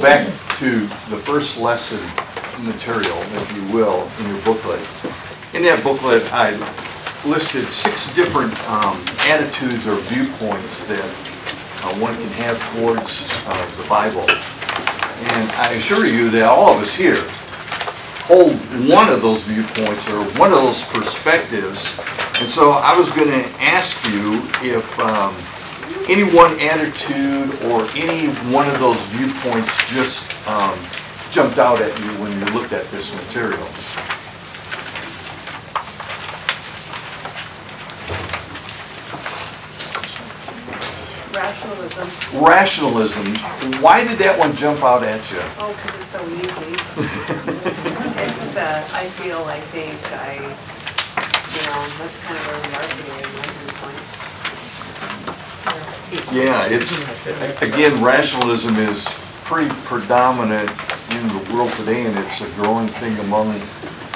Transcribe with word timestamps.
Back 0.00 0.28
to 0.58 0.78
the 1.10 1.18
first 1.18 1.58
lesson 1.58 1.98
material, 2.62 3.18
if 3.34 3.56
you 3.56 3.74
will, 3.74 4.08
in 4.20 4.28
your 4.28 4.40
booklet. 4.44 4.78
In 5.58 5.66
that 5.66 5.82
booklet, 5.82 6.22
I 6.32 6.54
listed 7.26 7.64
six 7.66 8.14
different 8.14 8.54
um, 8.70 8.94
attitudes 9.26 9.88
or 9.88 9.96
viewpoints 10.06 10.86
that 10.86 11.02
uh, 11.02 11.98
one 11.98 12.14
can 12.14 12.30
have 12.38 12.54
towards 12.78 13.26
uh, 13.50 13.58
the 13.74 13.88
Bible. 13.88 14.22
And 15.34 15.50
I 15.66 15.74
assure 15.74 16.06
you 16.06 16.30
that 16.30 16.44
all 16.44 16.76
of 16.76 16.80
us 16.80 16.94
here 16.94 17.18
hold 18.30 18.54
one 18.88 19.08
of 19.08 19.20
those 19.20 19.46
viewpoints 19.46 20.08
or 20.12 20.22
one 20.38 20.52
of 20.52 20.62
those 20.62 20.84
perspectives. 20.94 21.98
And 22.38 22.48
so 22.48 22.70
I 22.70 22.96
was 22.96 23.10
going 23.10 23.30
to 23.34 23.42
ask 23.58 23.98
you 24.14 24.46
if 24.62 24.86
um, 25.00 25.34
any 26.08 26.24
one 26.34 26.58
attitude 26.60 27.52
or 27.64 27.84
any 27.94 28.28
one 28.50 28.66
of 28.66 28.78
those 28.80 28.96
viewpoints 29.08 29.92
just 29.92 30.32
um, 30.48 30.78
jumped 31.30 31.58
out 31.58 31.82
at 31.82 31.92
you 32.00 32.06
when 32.22 32.32
you 32.40 32.46
looked 32.54 32.72
at 32.72 32.86
this 32.90 33.14
material. 33.14 33.60
Rationalism, 41.36 42.42
Rationalism, 42.42 43.82
why 43.82 44.02
did 44.02 44.18
that 44.18 44.36
one 44.38 44.54
jump 44.54 44.82
out 44.82 45.02
at 45.02 45.20
you? 45.30 45.38
oh, 45.58 45.76
because 45.76 46.00
it's 46.00 46.08
so 46.08 46.24
easy. 46.26 46.74
It's, 48.18 48.56
uh, 48.56 48.88
I 48.92 49.04
feel, 49.04 49.38
I 49.44 49.60
think, 49.70 49.94
I, 50.12 50.34
you 50.34 51.62
know, 51.66 51.86
that's 51.98 52.18
kind 52.24 52.36
of 52.36 52.46
where 52.48 52.60
we 52.66 52.74
are 52.74 53.52
today 53.62 53.67
viewpoint. 56.08 56.32
Yeah, 56.32 56.66
it's, 56.66 57.62
again, 57.62 58.02
rationalism 58.02 58.76
is 58.76 59.06
pretty 59.44 59.70
predominant 59.84 60.70
in 61.16 61.28
the 61.28 61.50
world 61.54 61.72
today, 61.72 62.04
and 62.06 62.18
it's 62.18 62.40
a 62.42 62.60
growing 62.60 62.86
thing 62.86 63.16
among 63.26 63.52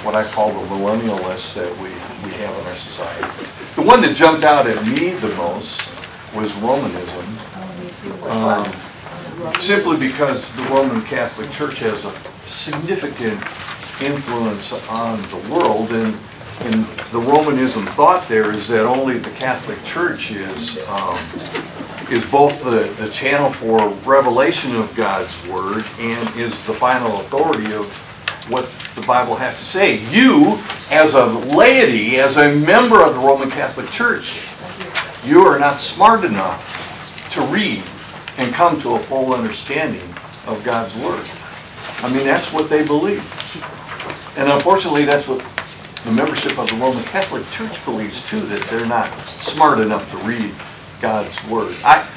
what 0.04 0.14
I 0.14 0.24
call 0.24 0.52
the 0.52 0.66
millennialists 0.68 1.54
that 1.54 1.70
we, 1.78 1.88
we 2.26 2.32
have 2.42 2.52
in 2.58 2.66
our 2.66 2.74
society. 2.74 3.28
The 3.76 3.82
one 3.82 4.00
that 4.02 4.14
jumped 4.14 4.44
out 4.44 4.66
at 4.66 4.76
me 4.86 5.10
the 5.10 5.34
most 5.36 5.88
was 6.34 6.54
Romanism. 6.56 7.26
Um, 8.30 8.66
Simply 9.58 9.98
because 9.98 10.54
the 10.54 10.62
Roman 10.64 11.02
Catholic 11.02 11.50
Church 11.50 11.78
has 11.80 12.04
a 12.04 12.10
significant 12.48 13.40
influence 14.06 14.72
on 14.90 15.20
the 15.30 15.40
world, 15.50 15.90
and, 15.90 16.14
and 16.60 16.84
the 17.10 17.18
Romanism 17.18 17.84
thought 17.86 18.28
there 18.28 18.50
is 18.50 18.68
that 18.68 18.84
only 18.84 19.18
the 19.18 19.30
Catholic 19.30 19.82
Church 19.84 20.30
is, 20.30 20.78
um, 20.88 21.16
is 22.10 22.24
both 22.30 22.64
the, 22.64 22.92
the 23.02 23.10
channel 23.10 23.50
for 23.50 23.88
revelation 24.08 24.74
of 24.76 24.94
God's 24.94 25.34
Word 25.48 25.84
and 25.98 26.36
is 26.36 26.64
the 26.66 26.72
final 26.72 27.08
authority 27.14 27.72
of 27.74 27.86
what 28.50 28.64
the 28.94 29.06
Bible 29.06 29.34
has 29.36 29.56
to 29.56 29.64
say. 29.64 29.96
You, 30.10 30.58
as 30.90 31.14
a 31.14 31.26
laity, 31.56 32.18
as 32.18 32.36
a 32.36 32.54
member 32.66 33.02
of 33.02 33.14
the 33.14 33.20
Roman 33.20 33.50
Catholic 33.50 33.88
Church, 33.90 34.48
you 35.24 35.40
are 35.42 35.58
not 35.58 35.80
smart 35.80 36.24
enough 36.24 37.30
to 37.32 37.42
read 37.42 37.82
and 38.38 38.52
come 38.52 38.80
to 38.80 38.94
a 38.94 38.98
full 38.98 39.34
understanding 39.34 40.02
of 40.46 40.60
God's 40.64 40.96
Word. 40.96 41.24
I 42.04 42.12
mean, 42.12 42.24
that's 42.26 42.52
what 42.52 42.68
they 42.68 42.86
believe. 42.86 43.22
And 44.36 44.50
unfortunately, 44.50 45.04
that's 45.04 45.28
what 45.28 45.38
the 46.04 46.12
membership 46.12 46.58
of 46.58 46.68
the 46.68 46.76
Roman 46.76 47.04
Catholic 47.04 47.48
Church 47.50 47.84
believes 47.84 48.28
too, 48.28 48.40
that 48.40 48.60
they're 48.68 48.86
not 48.86 49.08
smart 49.38 49.78
enough 49.78 50.10
to 50.10 50.16
read 50.26 50.52
God's 51.02 51.36
Word. 51.48 51.74
I, 51.84 52.08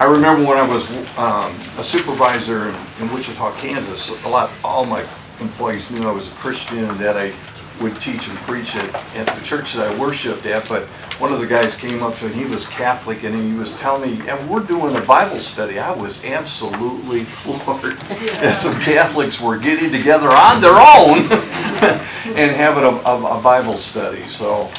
I 0.00 0.04
remember 0.04 0.46
when 0.46 0.58
I 0.58 0.68
was 0.68 0.90
um, 1.16 1.54
a 1.78 1.84
supervisor 1.84 2.68
in 2.68 2.74
in 3.00 3.12
Wichita, 3.12 3.52
Kansas, 3.56 4.24
a 4.24 4.28
lot, 4.28 4.50
all 4.62 4.84
my 4.84 5.04
employees 5.40 5.90
knew 5.90 6.06
I 6.08 6.12
was 6.12 6.30
a 6.30 6.34
Christian 6.34 6.78
and 6.84 6.98
that 6.98 7.16
I 7.16 7.32
would 7.80 8.00
teach 8.00 8.28
and 8.28 8.38
preach 8.38 8.76
at, 8.76 8.94
at 9.16 9.26
the 9.26 9.44
church 9.44 9.72
that 9.74 9.90
I 9.90 9.98
worshiped 9.98 10.46
at, 10.46 10.68
but 10.68 10.84
one 11.18 11.32
of 11.32 11.40
the 11.40 11.46
guys 11.46 11.76
came 11.76 12.04
up 12.04 12.14
to 12.18 12.28
me, 12.28 12.34
he 12.34 12.44
was 12.44 12.68
Catholic, 12.68 13.24
and 13.24 13.34
he 13.34 13.58
was 13.58 13.76
telling 13.78 14.16
me, 14.16 14.28
and 14.28 14.48
we're 14.48 14.62
doing 14.62 14.94
a 14.94 15.00
Bible 15.00 15.38
study. 15.40 15.80
I 15.80 15.92
was 15.92 16.24
absolutely 16.24 17.20
floored 17.24 17.96
that 18.40 18.60
some 18.60 18.80
Catholics 18.82 19.40
were 19.40 19.58
getting 19.58 19.90
together 19.90 20.28
on 20.28 20.60
their 20.60 20.70
own 20.70 21.18
and 22.36 22.50
having 22.50 22.84
a, 22.84 22.90
a, 23.08 23.38
a 23.38 23.42
Bible 23.42 23.74
study, 23.74 24.22
so 24.22 24.70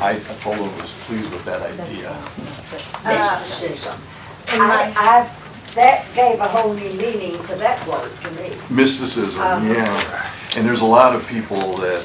I 0.00 0.12
I 0.12 0.18
told 0.40 0.56
him 0.56 0.64
I 0.64 0.80
was 0.80 1.04
pleased 1.06 1.30
with 1.32 1.44
that 1.44 1.62
idea. 1.62 2.10
mysticism. 3.04 3.94
I, 4.48 4.92
I, 4.96 5.30
that 5.74 6.04
gave 6.14 6.40
a 6.40 6.48
whole 6.48 6.74
new 6.74 6.92
meaning 6.94 7.36
to 7.46 7.54
that 7.56 7.86
word 7.86 8.10
to 8.22 8.30
me. 8.32 8.50
Mysticism, 8.70 9.40
Um, 9.40 9.68
yeah. 9.70 10.30
And 10.56 10.66
there's 10.66 10.80
a 10.80 10.86
lot 10.86 11.14
of 11.14 11.26
people 11.28 11.76
that, 11.78 12.02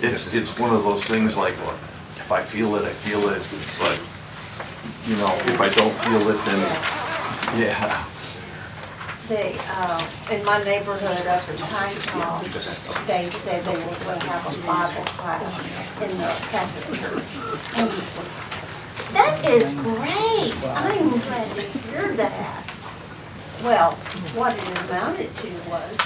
it's, 0.00 0.34
it's 0.34 0.58
one 0.58 0.74
of 0.74 0.82
those 0.82 1.04
things 1.04 1.36
like, 1.36 1.56
well, 1.58 1.74
if 2.16 2.32
I 2.32 2.42
feel 2.42 2.74
it, 2.76 2.84
I 2.84 2.90
feel 2.90 3.20
it, 3.30 3.42
but, 3.78 3.96
you 5.08 5.16
know, 5.18 5.30
if 5.52 5.60
I 5.60 5.68
don't 5.68 5.94
feel 6.02 6.28
it, 6.30 6.44
then, 6.46 6.60
yeah. 7.60 8.04
Uh, 9.32 10.10
in 10.32 10.44
my 10.44 10.60
neighborhood 10.64 11.24
up 11.28 11.48
in 11.48 11.54
Pinetop, 11.54 13.06
they 13.06 13.30
said 13.30 13.62
they 13.62 13.76
were 13.76 14.04
gonna 14.04 14.24
have 14.24 14.44
a 14.44 14.58
Bible 14.66 15.04
class 15.04 16.02
in 16.02 16.18
the 16.18 16.26
church. 16.98 17.22
That 19.12 19.38
is 19.48 19.74
great, 19.76 20.52
I'm 20.74 21.10
glad 21.20 21.46
to 21.46 21.62
hear 21.62 22.12
that. 22.16 22.64
Well, 23.62 23.92
what 24.34 24.56
it 24.58 24.90
amounted 24.90 25.32
to 25.36 25.70
was, 25.70 25.96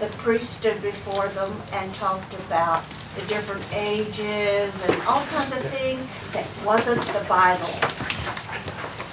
the 0.00 0.08
priest 0.18 0.58
stood 0.58 0.82
before 0.82 1.28
them 1.28 1.54
and 1.74 1.94
talked 1.94 2.34
about 2.34 2.82
the 3.14 3.22
different 3.26 3.64
ages 3.72 4.74
and 4.88 5.02
all 5.02 5.22
kinds 5.26 5.52
of 5.52 5.62
things 5.70 6.04
that 6.32 6.48
wasn't 6.66 7.00
the 7.02 7.24
Bible. 7.28 7.78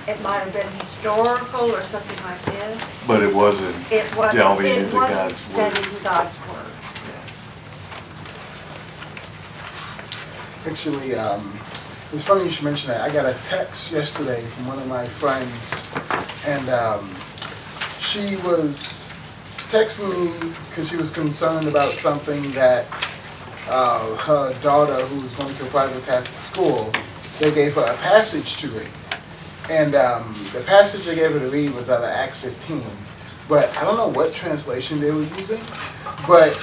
It 0.08 0.20
might 0.24 0.40
have 0.40 0.54
been 0.54 0.72
historical 0.80 1.70
or 1.70 1.82
something 1.82 2.26
like 2.26 2.42
this. 2.46 2.99
But 3.10 3.24
it 3.24 3.34
wasn't 3.34 3.92
It 3.92 4.04
wasn't, 4.16 4.34
delving 4.36 4.66
it 4.68 4.78
into 4.84 4.96
wasn't 4.96 5.16
God's 5.16 5.50
word. 5.56 5.74
studying 5.74 6.04
God's 6.04 6.40
word. 6.48 6.66
Actually, 10.72 11.16
um, 11.16 11.60
it's 12.14 12.24
funny 12.24 12.44
you 12.46 12.52
should 12.52 12.66
mention 12.66 12.90
that. 12.90 13.02
I 13.02 13.12
got 13.12 13.26
a 13.26 13.36
text 13.48 13.92
yesterday 13.92 14.42
from 14.42 14.68
one 14.68 14.78
of 14.78 14.88
my 14.88 15.04
friends, 15.06 15.92
and 16.46 16.70
um, 16.70 17.10
she 18.00 18.36
was 18.48 19.12
texting 19.72 20.10
me 20.14 20.54
because 20.70 20.90
she 20.90 20.96
was 20.98 21.12
concerned 21.12 21.68
about 21.68 21.94
something 21.94 22.44
that 22.52 22.86
uh, 23.70 24.16
her 24.18 24.54
daughter, 24.62 25.04
who 25.08 25.22
was 25.22 25.34
going 25.34 25.56
to 25.56 25.64
a 25.64 25.68
private 25.70 26.06
Catholic 26.06 26.42
school, 26.42 26.92
they 27.40 27.52
gave 27.52 27.74
her 27.74 27.82
a 27.92 27.98
passage 27.98 28.58
to 28.58 28.68
read. 28.70 28.88
And 29.70 29.94
um, 29.96 30.34
the 30.54 30.62
passage 30.62 31.06
they 31.06 31.16
gave 31.16 31.32
her 31.32 31.40
to 31.40 31.50
read 31.50 31.74
was 31.76 31.90
out 31.90 32.02
of 32.02 32.10
Acts 32.10 32.40
15. 32.40 32.82
But 33.48 33.76
I 33.78 33.84
don't 33.84 33.98
know 33.98 34.08
what 34.08 34.34
translation 34.34 35.00
they 35.00 35.12
were 35.12 35.24
using, 35.38 35.62
but 36.28 36.54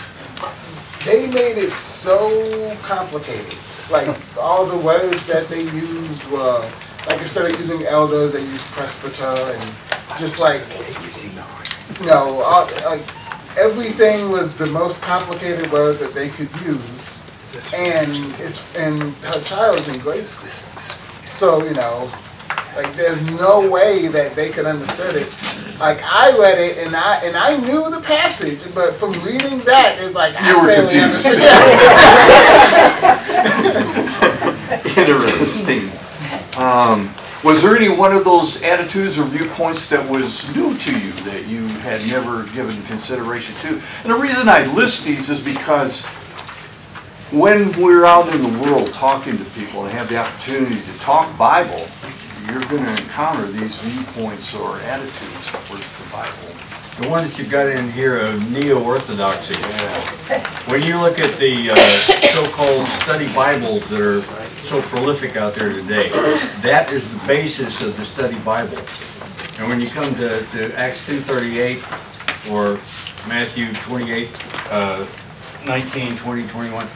they 1.04 1.26
made 1.28 1.56
it 1.56 1.72
so 1.72 2.74
complicated. 2.82 3.58
Like 3.90 4.08
all 4.38 4.66
the 4.66 4.76
words 4.78 5.26
that 5.26 5.46
they 5.48 5.62
used 5.62 6.28
were 6.30 6.68
like 7.06 7.20
instead 7.20 7.50
of 7.50 7.58
using 7.58 7.86
elders, 7.86 8.32
they 8.32 8.40
used 8.40 8.66
presbyter 8.72 9.24
and 9.24 9.72
just 10.18 10.40
like 10.40 10.62
you 12.00 12.06
know, 12.06 12.42
all, 12.44 12.66
like 12.84 13.02
everything 13.56 14.30
was 14.30 14.56
the 14.56 14.66
most 14.70 15.02
complicated 15.02 15.70
word 15.70 15.98
that 15.98 16.12
they 16.12 16.28
could 16.28 16.50
use. 16.62 17.30
And 17.74 18.10
it's 18.40 18.76
and 18.76 19.00
her 19.00 19.40
child's 19.42 19.88
in 19.88 19.98
grade 20.00 20.28
school, 20.28 20.50
so 21.24 21.64
you 21.64 21.72
know, 21.74 22.10
like 22.76 22.92
there's 22.94 23.24
no 23.24 23.68
way 23.70 24.08
that 24.08 24.34
they 24.34 24.50
could 24.50 24.66
understand 24.66 25.16
it. 25.16 25.28
Like 25.80 25.98
I 26.02 26.36
read 26.38 26.58
it 26.58 26.78
and 26.86 26.94
I 26.94 27.20
and 27.24 27.36
I 27.36 27.56
knew 27.56 27.90
the 27.90 28.00
passage, 28.00 28.62
but 28.74 28.94
from 28.94 29.12
reading 29.24 29.58
that, 29.60 29.96
it's 29.98 30.14
like 30.14 30.34
I 30.36 30.50
You 30.50 30.60
were 30.60 30.66
barely 30.66 30.94
confused. 30.94 31.26
understood. 31.26 31.42
Interesting. 34.96 35.90
Um, 36.58 37.10
was 37.44 37.62
there 37.62 37.76
any 37.76 37.88
one 37.88 38.12
of 38.12 38.24
those 38.24 38.62
attitudes 38.62 39.18
or 39.18 39.24
viewpoints 39.24 39.88
that 39.90 40.08
was 40.10 40.54
new 40.56 40.74
to 40.74 40.98
you 40.98 41.12
that 41.30 41.46
you 41.46 41.66
had 41.80 42.04
never 42.08 42.44
given 42.48 42.74
consideration 42.84 43.54
to? 43.56 43.80
And 44.02 44.12
the 44.12 44.18
reason 44.18 44.48
I 44.48 44.66
list 44.74 45.04
these 45.06 45.30
is 45.30 45.40
because 45.40 46.04
when 47.30 47.70
we're 47.80 48.04
out 48.04 48.32
in 48.34 48.42
the 48.42 48.58
world 48.64 48.92
talking 48.94 49.36
to 49.36 49.44
people 49.50 49.84
and 49.84 49.92
have 49.92 50.08
the 50.08 50.16
opportunity 50.16 50.76
to 50.80 50.98
talk 50.98 51.36
Bible, 51.38 51.86
you're 52.46 52.64
gonna 52.70 52.90
encounter 52.90 53.46
these 53.46 53.78
viewpoints 53.80 54.54
or 54.54 54.78
attitudes 54.80 55.50
towards 55.50 55.86
the 55.98 56.10
Bible. 56.12 56.54
The 57.00 57.08
one 57.08 57.24
that 57.24 57.38
you've 57.38 57.50
got 57.50 57.68
in 57.68 57.90
here, 57.90 58.18
of 58.18 58.50
neo-orthodoxy. 58.52 59.54
When 60.70 60.82
you 60.82 60.98
look 61.00 61.20
at 61.20 61.30
the 61.38 61.70
uh, 61.70 61.76
so-called 61.76 62.86
study 62.86 63.32
Bibles 63.34 63.88
that 63.90 64.00
are 64.00 64.20
so 64.66 64.80
prolific 64.82 65.36
out 65.36 65.54
there 65.54 65.72
today, 65.72 66.08
that 66.62 66.90
is 66.92 67.08
the 67.12 67.26
basis 67.26 67.82
of 67.82 67.96
the 67.96 68.04
study 68.04 68.38
Bible. 68.40 68.78
And 69.58 69.68
when 69.68 69.80
you 69.80 69.88
come 69.88 70.14
to, 70.16 70.40
to 70.52 70.78
Acts 70.78 71.06
two 71.06 71.20
thirty-eight, 71.20 71.82
or 72.50 72.78
Matthew 73.28 73.72
28, 73.72 74.28
uh, 74.70 75.06
19, 75.66 76.16
20, 76.16 76.46
21, 76.48 76.86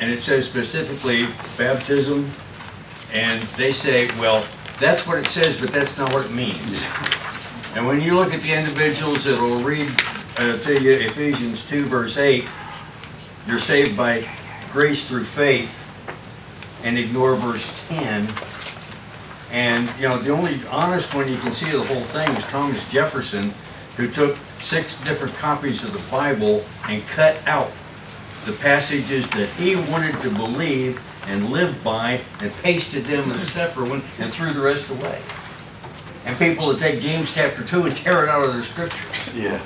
and 0.00 0.10
it 0.10 0.20
says 0.20 0.48
specifically 0.48 1.26
baptism, 1.58 2.30
and 3.12 3.42
they 3.58 3.72
say, 3.72 4.06
well, 4.18 4.46
that's 4.80 5.06
what 5.06 5.18
it 5.18 5.26
says, 5.26 5.60
but 5.60 5.70
that's 5.70 5.96
not 5.98 6.12
what 6.14 6.24
it 6.24 6.32
means. 6.32 6.84
And 7.76 7.86
when 7.86 8.00
you 8.00 8.16
look 8.16 8.32
at 8.32 8.42
the 8.42 8.52
individuals 8.52 9.24
that'll 9.24 9.58
read, 9.58 9.88
uh, 10.38 10.56
to 10.58 10.82
you 10.82 10.92
Ephesians 10.92 11.68
2 11.68 11.84
verse 11.84 12.16
8, 12.16 12.50
you're 13.46 13.58
saved 13.58 13.96
by 13.96 14.26
grace 14.72 15.06
through 15.06 15.24
faith, 15.24 15.76
and 16.82 16.98
ignore 16.98 17.36
verse 17.36 17.70
10. 17.88 18.26
And, 19.52 19.90
you 19.98 20.08
know, 20.08 20.18
the 20.18 20.30
only 20.30 20.60
honest 20.70 21.14
one 21.14 21.28
you 21.28 21.36
can 21.38 21.52
see 21.52 21.66
of 21.74 21.86
the 21.86 21.94
whole 21.94 22.04
thing 22.04 22.28
is 22.36 22.44
Thomas 22.44 22.90
Jefferson, 22.90 23.52
who 23.96 24.08
took 24.08 24.36
six 24.60 25.02
different 25.04 25.34
copies 25.34 25.82
of 25.82 25.92
the 25.92 26.10
Bible 26.10 26.64
and 26.88 27.06
cut 27.08 27.36
out 27.46 27.70
the 28.46 28.52
passages 28.52 29.28
that 29.30 29.48
he 29.50 29.76
wanted 29.92 30.18
to 30.22 30.30
believe 30.30 31.00
and 31.26 31.50
lived 31.50 31.82
by 31.84 32.20
and 32.40 32.52
pasted 32.62 33.04
them 33.04 33.24
in 33.24 33.36
a 33.36 33.44
separate 33.44 33.88
one 33.88 34.02
and 34.18 34.30
threw 34.32 34.52
the 34.52 34.60
rest 34.60 34.90
away. 34.90 35.20
And 36.26 36.36
people 36.38 36.66
would 36.66 36.78
take 36.78 37.00
James 37.00 37.34
chapter 37.34 37.64
2 37.64 37.84
and 37.84 37.96
tear 37.96 38.22
it 38.24 38.28
out 38.28 38.42
of 38.44 38.52
their 38.52 38.62
scriptures. 38.62 39.34
Yeah. 39.34 39.60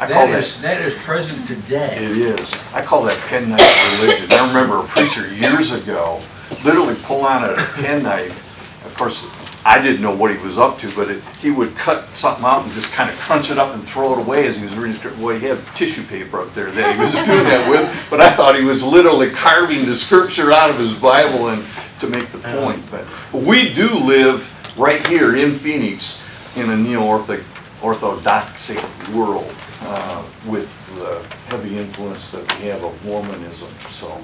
I 0.00 0.06
call 0.10 0.26
That 0.26 0.32
that, 0.32 0.38
is, 0.38 0.62
that 0.62 0.80
is 0.82 0.94
present 0.94 1.44
today. 1.44 1.96
it 1.96 2.02
is, 2.40 2.54
I 2.72 2.82
call 2.84 3.02
that 3.04 3.18
penknife 3.28 3.58
religion. 4.00 4.28
I 4.30 4.46
remember 4.48 4.78
a 4.78 4.86
preacher 4.86 5.32
years 5.34 5.72
ago 5.72 6.20
literally 6.64 6.94
pull 7.02 7.26
out 7.26 7.42
a 7.50 7.56
penknife. 7.82 8.86
Of 8.86 8.94
course, 8.96 9.24
I 9.68 9.82
didn't 9.82 10.00
know 10.00 10.16
what 10.16 10.34
he 10.34 10.42
was 10.42 10.56
up 10.56 10.78
to, 10.78 10.90
but 10.96 11.10
it, 11.10 11.22
he 11.42 11.50
would 11.50 11.76
cut 11.76 12.08
something 12.08 12.42
out 12.42 12.64
and 12.64 12.72
just 12.72 12.90
kind 12.94 13.10
of 13.10 13.16
crunch 13.18 13.50
it 13.50 13.58
up 13.58 13.74
and 13.74 13.82
throw 13.86 14.14
it 14.14 14.18
away 14.18 14.46
as 14.46 14.56
he 14.56 14.64
was 14.64 14.74
reading 14.74 14.94
scripture. 14.94 15.22
Well, 15.22 15.38
he 15.38 15.44
had 15.44 15.58
tissue 15.76 16.02
paper 16.04 16.40
up 16.40 16.52
there 16.52 16.70
that 16.70 16.94
he 16.94 17.00
was 17.00 17.12
doing 17.26 17.44
that 17.44 17.68
with, 17.68 17.86
but 18.08 18.18
I 18.18 18.30
thought 18.32 18.56
he 18.56 18.64
was 18.64 18.82
literally 18.82 19.28
carving 19.28 19.84
the 19.84 19.94
scripture 19.94 20.52
out 20.52 20.70
of 20.70 20.78
his 20.78 20.94
Bible 20.94 21.50
and 21.50 21.62
to 22.00 22.06
make 22.08 22.30
the 22.30 22.38
point. 22.38 22.82
But 22.90 23.04
we 23.30 23.74
do 23.74 23.94
live 23.94 24.50
right 24.78 25.06
here 25.06 25.36
in 25.36 25.58
Phoenix 25.58 26.56
in 26.56 26.70
a 26.70 26.76
neo-orthodox 26.76 28.70
world 29.12 29.54
uh, 29.82 30.24
with 30.46 30.72
the 30.94 31.22
heavy 31.54 31.76
influence 31.76 32.30
that 32.30 32.58
we 32.58 32.68
have 32.68 32.82
of 32.82 33.04
Mormonism, 33.04 33.68
so. 33.90 34.18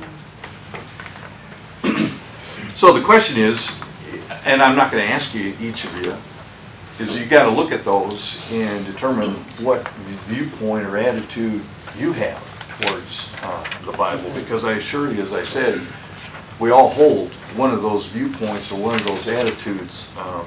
So 2.75 2.93
the 2.93 3.02
question 3.02 3.38
is, 3.41 3.81
and 4.44 4.62
I'm 4.62 4.76
not 4.76 4.91
gonna 4.91 5.05
ask 5.05 5.35
you, 5.35 5.55
each 5.61 5.85
of 5.85 5.96
you, 6.05 6.14
is 6.99 7.19
you 7.19 7.26
gotta 7.26 7.50
look 7.50 7.73
at 7.73 7.85
those 7.85 8.50
and 8.52 8.87
determine 8.87 9.31
what 9.61 9.87
viewpoint 10.29 10.87
or 10.87 10.96
attitude 10.96 11.61
you 11.99 12.12
have 12.12 12.41
towards 12.81 13.35
uh, 13.43 13.64
the 13.85 13.96
Bible, 13.96 14.31
because 14.35 14.64
I 14.64 14.73
assure 14.73 15.12
you, 15.12 15.23
as 15.23 15.32
I 15.32 15.43
said, 15.43 15.81
we 16.61 16.70
all 16.70 16.88
hold 16.88 17.31
one 17.56 17.73
of 17.73 17.82
those 17.82 18.06
viewpoints 18.08 18.70
or 18.73 18.81
one 18.81 18.94
of 18.94 19.05
those 19.05 19.26
attitudes 19.29 20.12
um, 20.19 20.46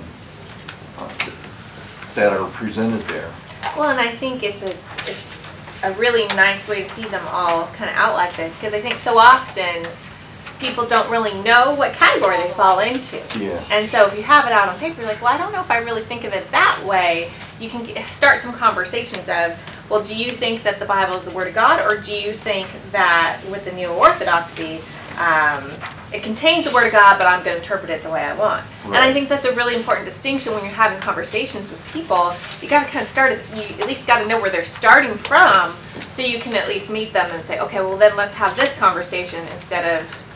uh, 0.97 1.29
that 2.15 2.33
are 2.33 2.49
presented 2.51 3.01
there. 3.01 3.31
Well, 3.77 3.89
and 3.89 3.99
I 3.99 4.09
think 4.09 4.43
it's 4.43 4.63
a, 4.63 4.71
it's 5.09 5.83
a 5.83 5.91
really 5.93 6.27
nice 6.35 6.67
way 6.67 6.83
to 6.83 6.89
see 6.89 7.05
them 7.05 7.23
all 7.29 7.67
kind 7.67 7.89
of 7.89 7.95
out 7.95 8.15
like 8.15 8.35
this, 8.35 8.53
because 8.55 8.73
I 8.73 8.81
think 8.81 8.95
so 8.95 9.17
often 9.17 9.89
people 10.59 10.85
don't 10.85 11.09
really 11.09 11.33
know 11.43 11.75
what 11.75 11.93
category 11.93 12.37
they 12.37 12.49
fall 12.51 12.79
into. 12.79 13.17
Yeah. 13.39 13.61
And 13.71 13.87
so 13.87 14.07
if 14.07 14.15
you 14.15 14.23
have 14.23 14.45
it 14.45 14.51
out 14.51 14.69
on 14.69 14.77
paper, 14.79 15.01
you're 15.01 15.09
like, 15.09 15.21
well, 15.21 15.33
I 15.33 15.37
don't 15.37 15.51
know 15.51 15.61
if 15.61 15.69
I 15.71 15.77
really 15.79 16.01
think 16.01 16.23
of 16.23 16.33
it 16.33 16.49
that 16.51 16.81
way. 16.85 17.31
You 17.59 17.69
can 17.69 17.83
get, 17.83 18.07
start 18.09 18.41
some 18.41 18.53
conversations 18.53 19.29
of, 19.29 19.57
well, 19.89 20.03
do 20.03 20.15
you 20.15 20.31
think 20.31 20.63
that 20.63 20.79
the 20.79 20.85
Bible 20.85 21.15
is 21.15 21.23
the 21.25 21.31
Word 21.31 21.47
of 21.47 21.55
God, 21.55 21.79
or 21.89 22.01
do 22.01 22.13
you 22.13 22.33
think 22.33 22.67
that 22.91 23.41
with 23.49 23.65
the 23.65 23.71
Neo 23.71 23.93
Orthodoxy, 23.93 24.81
um, 25.17 25.71
it 26.13 26.23
contains 26.23 26.65
the 26.65 26.73
Word 26.73 26.85
of 26.87 26.91
God, 26.91 27.17
but 27.17 27.25
I'm 27.27 27.43
going 27.43 27.55
to 27.55 27.61
interpret 27.61 27.89
it 27.89 28.03
the 28.03 28.09
way 28.09 28.21
I 28.23 28.33
want? 28.35 28.65
And 28.85 28.95
I 28.97 29.13
think 29.13 29.29
that's 29.29 29.45
a 29.45 29.53
really 29.55 29.75
important 29.75 30.05
distinction 30.05 30.53
when 30.53 30.63
you're 30.63 30.71
having 30.73 30.99
conversations 30.99 31.71
with 31.71 31.93
people. 31.93 32.33
You 32.61 32.69
got 32.69 32.85
to 32.85 32.91
kind 32.91 33.01
of 33.01 33.07
start, 33.07 33.31
at- 33.31 33.55
you 33.55 33.63
at 33.81 33.87
least 33.87 34.05
got 34.07 34.19
to 34.19 34.27
know 34.27 34.39
where 34.39 34.49
they're 34.49 34.63
starting 34.65 35.13
from, 35.15 35.73
so 36.09 36.21
you 36.21 36.39
can 36.39 36.53
at 36.55 36.67
least 36.67 36.89
meet 36.89 37.13
them 37.13 37.29
and 37.31 37.45
say, 37.45 37.59
okay, 37.59 37.79
well 37.79 37.97
then 37.97 38.15
let's 38.15 38.35
have 38.35 38.55
this 38.55 38.75
conversation 38.77 39.45
instead 39.53 40.01
of 40.01 40.26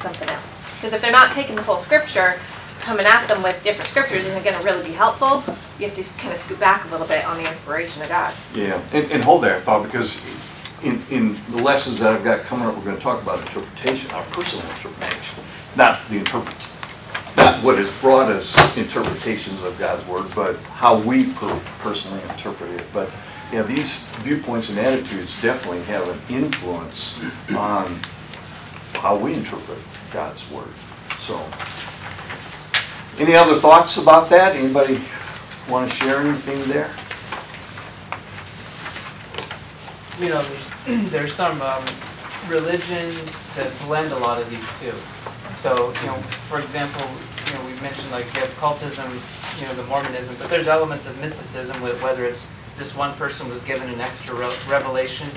something 0.00 0.28
else. 0.28 0.64
Because 0.76 0.92
if 0.92 1.02
they're 1.02 1.12
not 1.12 1.32
taking 1.32 1.56
the 1.56 1.62
whole 1.62 1.78
scripture, 1.78 2.38
coming 2.80 3.06
at 3.06 3.26
them 3.28 3.42
with 3.42 3.62
different 3.62 3.88
scriptures 3.88 4.26
isn't 4.26 4.42
going 4.42 4.56
to 4.56 4.64
really 4.64 4.84
be 4.84 4.92
helpful. 4.92 5.44
You 5.78 5.86
have 5.86 5.94
to 5.94 6.18
kind 6.18 6.32
of 6.32 6.38
scoot 6.38 6.58
back 6.58 6.84
a 6.86 6.88
little 6.88 7.06
bit 7.06 7.24
on 7.26 7.36
the 7.36 7.46
inspiration 7.46 8.02
of 8.02 8.08
God. 8.08 8.34
Yeah, 8.54 8.80
and, 8.92 9.10
and 9.12 9.22
hold 9.22 9.44
that 9.44 9.62
thought, 9.62 9.84
because 9.84 10.24
in, 10.82 11.00
in 11.10 11.36
the 11.50 11.62
lessons 11.62 12.00
that 12.00 12.14
I've 12.14 12.24
got 12.24 12.40
coming 12.40 12.66
up, 12.66 12.76
we're 12.76 12.84
gonna 12.84 12.98
talk 12.98 13.22
about 13.22 13.40
interpretation, 13.40 14.10
our 14.12 14.24
personal 14.24 14.66
interpretation, 14.70 15.44
not 15.76 16.00
the 16.08 16.18
interpret, 16.18 16.56
not 17.36 17.62
what 17.62 17.78
has 17.78 18.00
brought 18.00 18.30
us 18.30 18.76
interpretations 18.76 19.62
of 19.62 19.78
God's 19.78 20.06
word, 20.06 20.26
but 20.34 20.56
how 20.72 20.98
we 21.00 21.32
per- 21.34 21.60
personally 21.80 22.22
interpret 22.22 22.70
it. 22.70 22.84
But, 22.92 23.10
yeah, 23.52 23.62
these 23.62 24.08
viewpoints 24.16 24.70
and 24.70 24.78
attitudes 24.78 25.40
definitely 25.42 25.82
have 25.82 26.08
an 26.08 26.18
influence 26.34 27.22
on 27.54 27.98
how 29.00 29.16
we 29.16 29.34
interpret 29.34 29.78
God's 30.12 30.50
word, 30.50 30.72
so. 31.18 31.36
Any 33.18 33.34
other 33.34 33.54
thoughts 33.54 33.96
about 33.96 34.30
that? 34.30 34.56
Anybody 34.56 35.00
wanna 35.68 35.88
share 35.88 36.20
anything 36.20 36.62
there? 36.68 36.90
you 40.20 40.28
know, 40.28 40.42
there's, 40.42 41.10
there's 41.10 41.34
some 41.34 41.60
um, 41.62 41.82
religions 42.48 43.54
that 43.56 43.72
blend 43.86 44.12
a 44.12 44.18
lot 44.18 44.40
of 44.40 44.48
these 44.50 44.78
too. 44.78 44.96
So, 45.54 45.92
you 46.00 46.06
know, 46.06 46.14
for 46.48 46.60
example, 46.60 47.06
you 47.46 47.54
know, 47.54 47.66
we've 47.66 47.82
mentioned 47.82 48.12
like 48.12 48.26
you 48.34 48.40
have 48.40 48.52
cultism, 48.60 49.08
you 49.60 49.66
know, 49.66 49.74
the 49.74 49.88
Mormonism, 49.88 50.36
but 50.38 50.50
there's 50.50 50.68
elements 50.68 51.06
of 51.06 51.18
mysticism 51.20 51.80
with 51.80 52.02
whether 52.02 52.24
it's 52.24 52.54
this 52.76 52.96
one 52.96 53.14
person 53.16 53.48
was 53.48 53.60
given 53.62 53.88
an 53.90 54.00
extra 54.00 54.34
re- 54.34 54.54
revelation, 54.68 55.28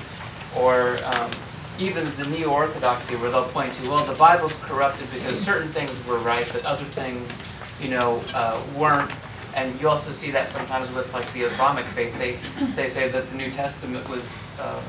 or 0.56 0.98
um, 1.04 1.30
even 1.78 2.04
the 2.16 2.26
neo-orthodoxy 2.28 3.16
where 3.16 3.30
they'll 3.30 3.48
point 3.48 3.74
to, 3.74 3.90
well, 3.90 4.04
the 4.04 4.14
Bible's 4.14 4.58
corrupted 4.60 5.10
because 5.12 5.38
certain 5.38 5.68
things 5.68 6.06
were 6.06 6.18
right, 6.18 6.48
but 6.52 6.64
other 6.64 6.84
things, 6.84 7.40
you 7.80 7.90
know, 7.90 8.20
uh, 8.34 8.60
weren't. 8.76 9.10
And 9.56 9.80
you 9.80 9.88
also 9.88 10.12
see 10.12 10.30
that 10.32 10.48
sometimes 10.48 10.90
with 10.92 11.12
like 11.14 11.30
the 11.32 11.42
Islamic 11.42 11.84
faith. 11.84 12.16
They 12.18 12.32
they 12.74 12.88
say 12.88 13.08
that 13.08 13.28
the 13.30 13.36
New 13.36 13.50
Testament 13.52 14.08
was 14.08 14.42
um, 14.60 14.82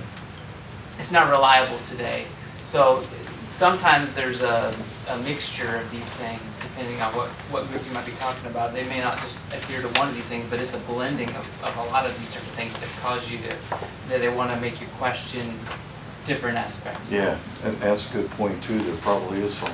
it's 0.97 1.11
not 1.11 1.29
reliable 1.29 1.77
today. 1.79 2.25
So 2.57 3.03
sometimes 3.47 4.13
there's 4.13 4.41
a, 4.41 4.75
a 5.09 5.17
mixture 5.19 5.75
of 5.77 5.91
these 5.91 6.11
things 6.15 6.57
depending 6.59 6.99
on 7.01 7.13
what, 7.13 7.29
what 7.53 7.67
group 7.69 7.85
you 7.85 7.93
might 7.93 8.05
be 8.05 8.11
talking 8.13 8.49
about. 8.49 8.73
They 8.73 8.87
may 8.89 8.99
not 8.99 9.17
just 9.19 9.37
adhere 9.53 9.81
to 9.81 9.87
one 9.99 10.07
of 10.07 10.15
these 10.15 10.25
things, 10.27 10.45
but 10.49 10.59
it's 10.59 10.73
a 10.73 10.79
blending 10.79 11.29
of, 11.29 11.63
of 11.63 11.77
a 11.77 11.91
lot 11.91 12.05
of 12.05 12.17
these 12.19 12.33
different 12.33 12.57
things 12.57 12.73
that 12.79 12.89
cause 13.01 13.29
you 13.29 13.37
to 13.37 13.55
that 14.09 14.19
they 14.19 14.29
want 14.29 14.49
to 14.51 14.59
make 14.59 14.81
you 14.81 14.87
question 14.97 15.53
different 16.25 16.57
aspects. 16.57 17.11
Yeah, 17.11 17.37
and 17.63 17.73
that's 17.75 18.09
a 18.09 18.13
good 18.13 18.29
point 18.31 18.61
too, 18.63 18.79
there 18.79 18.95
probably 18.97 19.39
is 19.41 19.53
some 19.53 19.71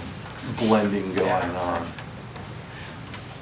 blending 0.57 1.13
going 1.13 1.27
Yeah. 1.27 1.59
on. 1.61 1.87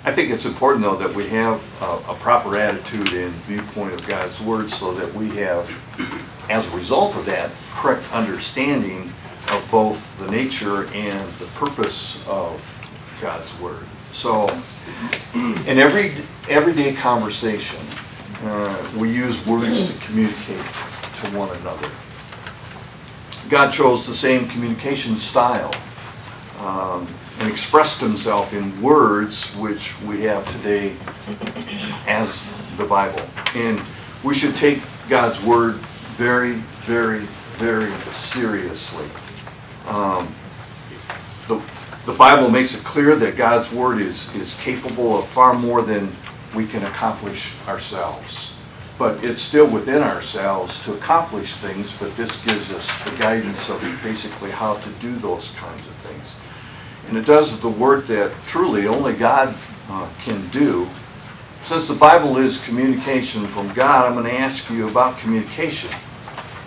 I 0.05 0.11
think 0.13 0.31
it's 0.31 0.45
important 0.45 0.83
though 0.83 0.95
that 0.95 1.13
we 1.13 1.27
have 1.27 1.61
a, 1.81 2.11
a 2.11 2.15
proper 2.15 2.57
attitude 2.57 3.11
and 3.13 3.31
viewpoint 3.45 3.93
of 3.93 4.07
God's 4.07 4.41
word 4.41 4.69
so 4.69 4.93
that 4.93 5.13
we 5.13 5.29
have, 5.31 5.69
as 6.49 6.71
a 6.73 6.77
result 6.77 7.15
of 7.15 7.25
that, 7.25 7.51
correct 7.73 8.11
understanding 8.13 9.11
of 9.51 9.67
both 9.71 10.19
the 10.19 10.29
nature 10.31 10.85
and 10.93 11.29
the 11.33 11.45
purpose 11.55 12.25
of 12.27 12.61
God's 13.21 13.59
word. 13.59 13.83
So, 14.11 14.47
in 15.33 15.77
every, 15.77 16.13
everyday 16.47 16.93
conversation, 16.93 17.79
uh, 18.45 18.89
we 18.97 19.11
use 19.11 19.45
words 19.45 19.93
to 19.93 20.05
communicate 20.05 20.57
to 20.57 21.27
one 21.37 21.49
another. 21.57 21.89
God 23.49 23.71
chose 23.71 24.05
the 24.05 24.13
same 24.13 24.47
communication 24.47 25.15
style 25.15 25.73
um, 26.61 27.07
and 27.39 27.49
expressed 27.49 27.99
himself 27.99 28.53
in 28.53 28.81
words 28.81 29.55
which 29.55 29.99
we 30.01 30.21
have 30.21 30.45
today 30.51 30.93
as 32.07 32.53
the 32.77 32.85
Bible. 32.85 33.25
And 33.55 33.81
we 34.23 34.33
should 34.33 34.55
take 34.55 34.81
God's 35.09 35.43
word 35.43 35.75
very, 36.17 36.53
very, 36.85 37.25
very 37.57 37.91
seriously. 38.11 39.07
Um, 39.87 40.27
The, 41.49 41.59
the 42.05 42.13
Bible 42.13 42.51
makes 42.51 42.75
it 42.75 42.83
clear 42.83 43.15
that 43.15 43.35
God's 43.35 43.73
word 43.73 43.97
is, 43.99 44.29
is 44.35 44.53
capable 44.61 45.17
of 45.17 45.25
far 45.25 45.55
more 45.55 45.81
than 45.81 46.11
we 46.53 46.67
can 46.67 46.83
accomplish 46.83 47.55
ourselves. 47.67 48.58
But 48.99 49.23
it's 49.23 49.41
still 49.41 49.73
within 49.73 50.03
ourselves 50.03 50.83
to 50.83 50.93
accomplish 50.93 51.53
things, 51.53 51.97
but 51.97 52.15
this 52.15 52.45
gives 52.45 52.71
us 52.71 53.03
the 53.09 53.17
guidance 53.17 53.69
of 53.69 53.81
basically 54.03 54.51
how 54.51 54.75
to 54.75 54.89
do 54.99 55.15
those 55.15 55.55
kinds 55.55 55.87
of 55.87 55.95
things. 55.95 56.39
And 57.07 57.17
it 57.17 57.25
does 57.25 57.61
the 57.61 57.69
work 57.69 58.05
that 58.07 58.31
truly 58.45 58.85
only 58.85 59.13
God 59.13 59.55
uh, 59.89 60.07
can 60.23 60.47
do 60.49 60.87
since 61.61 61.87
the 61.87 61.93
Bible 61.93 62.37
is 62.37 62.65
communication 62.65 63.45
from 63.45 63.71
God, 63.73 64.07
I'm 64.07 64.15
gonna 64.15 64.29
ask 64.29 64.71
you 64.71 64.87
about 64.87 65.19
communication. 65.19 65.91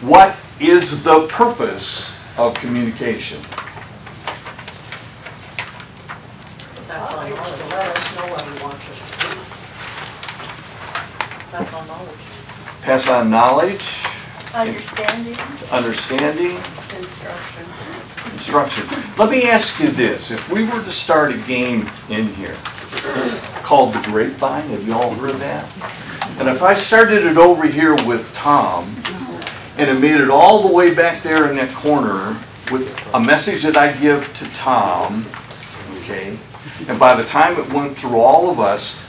What 0.00 0.36
is 0.60 1.02
the 1.02 1.26
purpose 1.26 2.16
of 2.38 2.54
communication? 2.54 3.40
That's 6.86 7.14
all 7.14 7.28
knowledge. 7.28 7.34
to 7.34 7.66
let 7.66 7.98
us 7.98 8.16
know 8.16 8.26
what 8.30 8.42
he 8.42 8.62
wants 8.62 8.90
us 8.90 9.00
to 9.10 9.16
do. 9.26 9.34
That's 11.52 11.74
on 11.74 11.86
knowledge. 11.86 12.16
Pass 12.80 13.08
on 13.08 13.30
knowledge, 13.30 14.04
Understanding? 14.54 15.36
understanding, 15.70 16.56
Instruction. 16.98 17.66
instruction. 18.32 18.84
Let 19.18 19.30
me 19.30 19.44
ask 19.50 19.78
you 19.78 19.88
this, 19.88 20.30
if 20.30 20.50
we 20.50 20.64
were 20.64 20.82
to 20.82 20.90
start 20.90 21.32
a 21.34 21.38
game 21.38 21.88
in 22.08 22.26
here 22.34 22.56
called 23.62 23.92
the 23.94 24.00
Grapevine, 24.10 24.68
have 24.70 24.86
you 24.86 24.94
all 24.94 25.14
heard 25.14 25.30
of 25.30 25.40
that? 25.40 25.64
And 26.40 26.48
if 26.48 26.62
I 26.62 26.74
started 26.74 27.24
it 27.24 27.36
over 27.36 27.66
here 27.66 27.94
with 28.06 28.32
Tom, 28.34 28.84
and 29.78 29.90
it 29.90 30.00
made 30.00 30.20
it 30.20 30.30
all 30.30 30.66
the 30.66 30.72
way 30.72 30.94
back 30.94 31.22
there 31.22 31.50
in 31.50 31.56
that 31.56 31.72
corner 31.74 32.36
with 32.70 33.10
a 33.14 33.20
message 33.20 33.62
that 33.62 33.76
I 33.76 33.92
give 34.00 34.34
to 34.38 34.50
Tom, 34.54 35.24
okay? 35.98 36.38
And 36.88 36.98
by 36.98 37.14
the 37.14 37.24
time 37.24 37.58
it 37.58 37.72
went 37.72 37.94
through 37.96 38.18
all 38.18 38.50
of 38.50 38.58
us, 38.58 39.01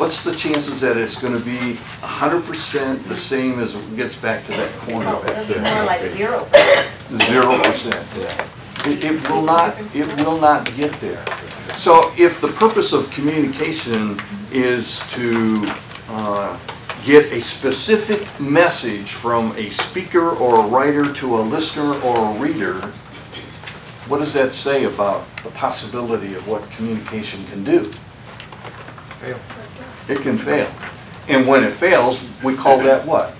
what's 0.00 0.24
the 0.24 0.34
chances 0.34 0.80
that 0.80 0.96
it's 0.96 1.20
gonna 1.20 1.38
be 1.40 1.74
hundred 2.00 2.42
percent 2.44 3.04
the 3.04 3.14
same 3.14 3.60
as 3.60 3.74
it 3.74 3.96
gets 3.96 4.16
back 4.16 4.42
to 4.46 4.52
that 4.52 4.72
corner 4.80 5.04
back 5.20 5.36
It'll 5.36 5.46
be 5.46 5.60
there? 5.60 5.74
more 5.74 5.84
like 5.84 6.00
zero. 6.10 6.48
Zero 7.12 7.58
percent. 7.62 8.06
It, 8.86 9.04
it 9.04 9.30
will 9.30 9.42
not, 9.42 9.76
it 9.94 10.24
will 10.24 10.40
not 10.40 10.74
get 10.74 10.90
there. 11.00 11.22
So 11.76 12.00
if 12.16 12.40
the 12.40 12.48
purpose 12.48 12.94
of 12.94 13.10
communication 13.10 14.18
is 14.50 15.08
to, 15.12 15.70
uh, 16.08 16.58
get 17.04 17.32
a 17.32 17.40
specific 17.40 18.28
message 18.40 19.12
from 19.12 19.52
a 19.56 19.70
speaker 19.70 20.30
or 20.30 20.64
a 20.64 20.68
writer 20.68 21.10
to 21.14 21.38
a 21.38 21.40
listener 21.40 21.94
or 22.02 22.36
a 22.36 22.38
reader, 22.38 22.74
what 24.08 24.18
does 24.18 24.32
that 24.34 24.52
say 24.52 24.84
about 24.84 25.26
the 25.36 25.50
possibility 25.50 26.34
of 26.34 26.46
what 26.46 26.68
communication 26.72 27.44
can 27.46 27.64
do? 27.64 27.84
Fail. 29.20 29.59
It 30.10 30.18
can 30.22 30.36
fail. 30.36 30.68
And 31.28 31.46
when 31.46 31.62
it 31.64 31.72
fails, 31.72 32.32
we 32.42 32.54
call 32.56 32.78
that 32.78 33.06
what? 33.06 33.34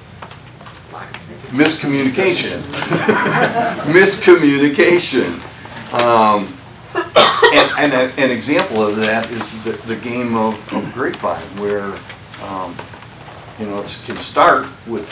Miscommunication. 1.50 2.60
Miscommunication. 3.92 5.40
Um, 6.00 6.46
And, 7.52 7.70
and 7.78 7.92
a- 7.92 8.22
an 8.22 8.30
example 8.30 8.86
of 8.86 8.94
that 8.96 9.28
is 9.32 9.64
the, 9.64 9.72
the 9.88 9.96
game 9.96 10.36
of 10.36 10.54
of 10.72 10.92
grapevine, 10.94 11.42
where, 11.58 11.86
um, 12.46 12.76
you 13.58 13.66
know, 13.66 13.80
it 13.82 14.02
can 14.06 14.16
start 14.18 14.68
with 14.86 15.10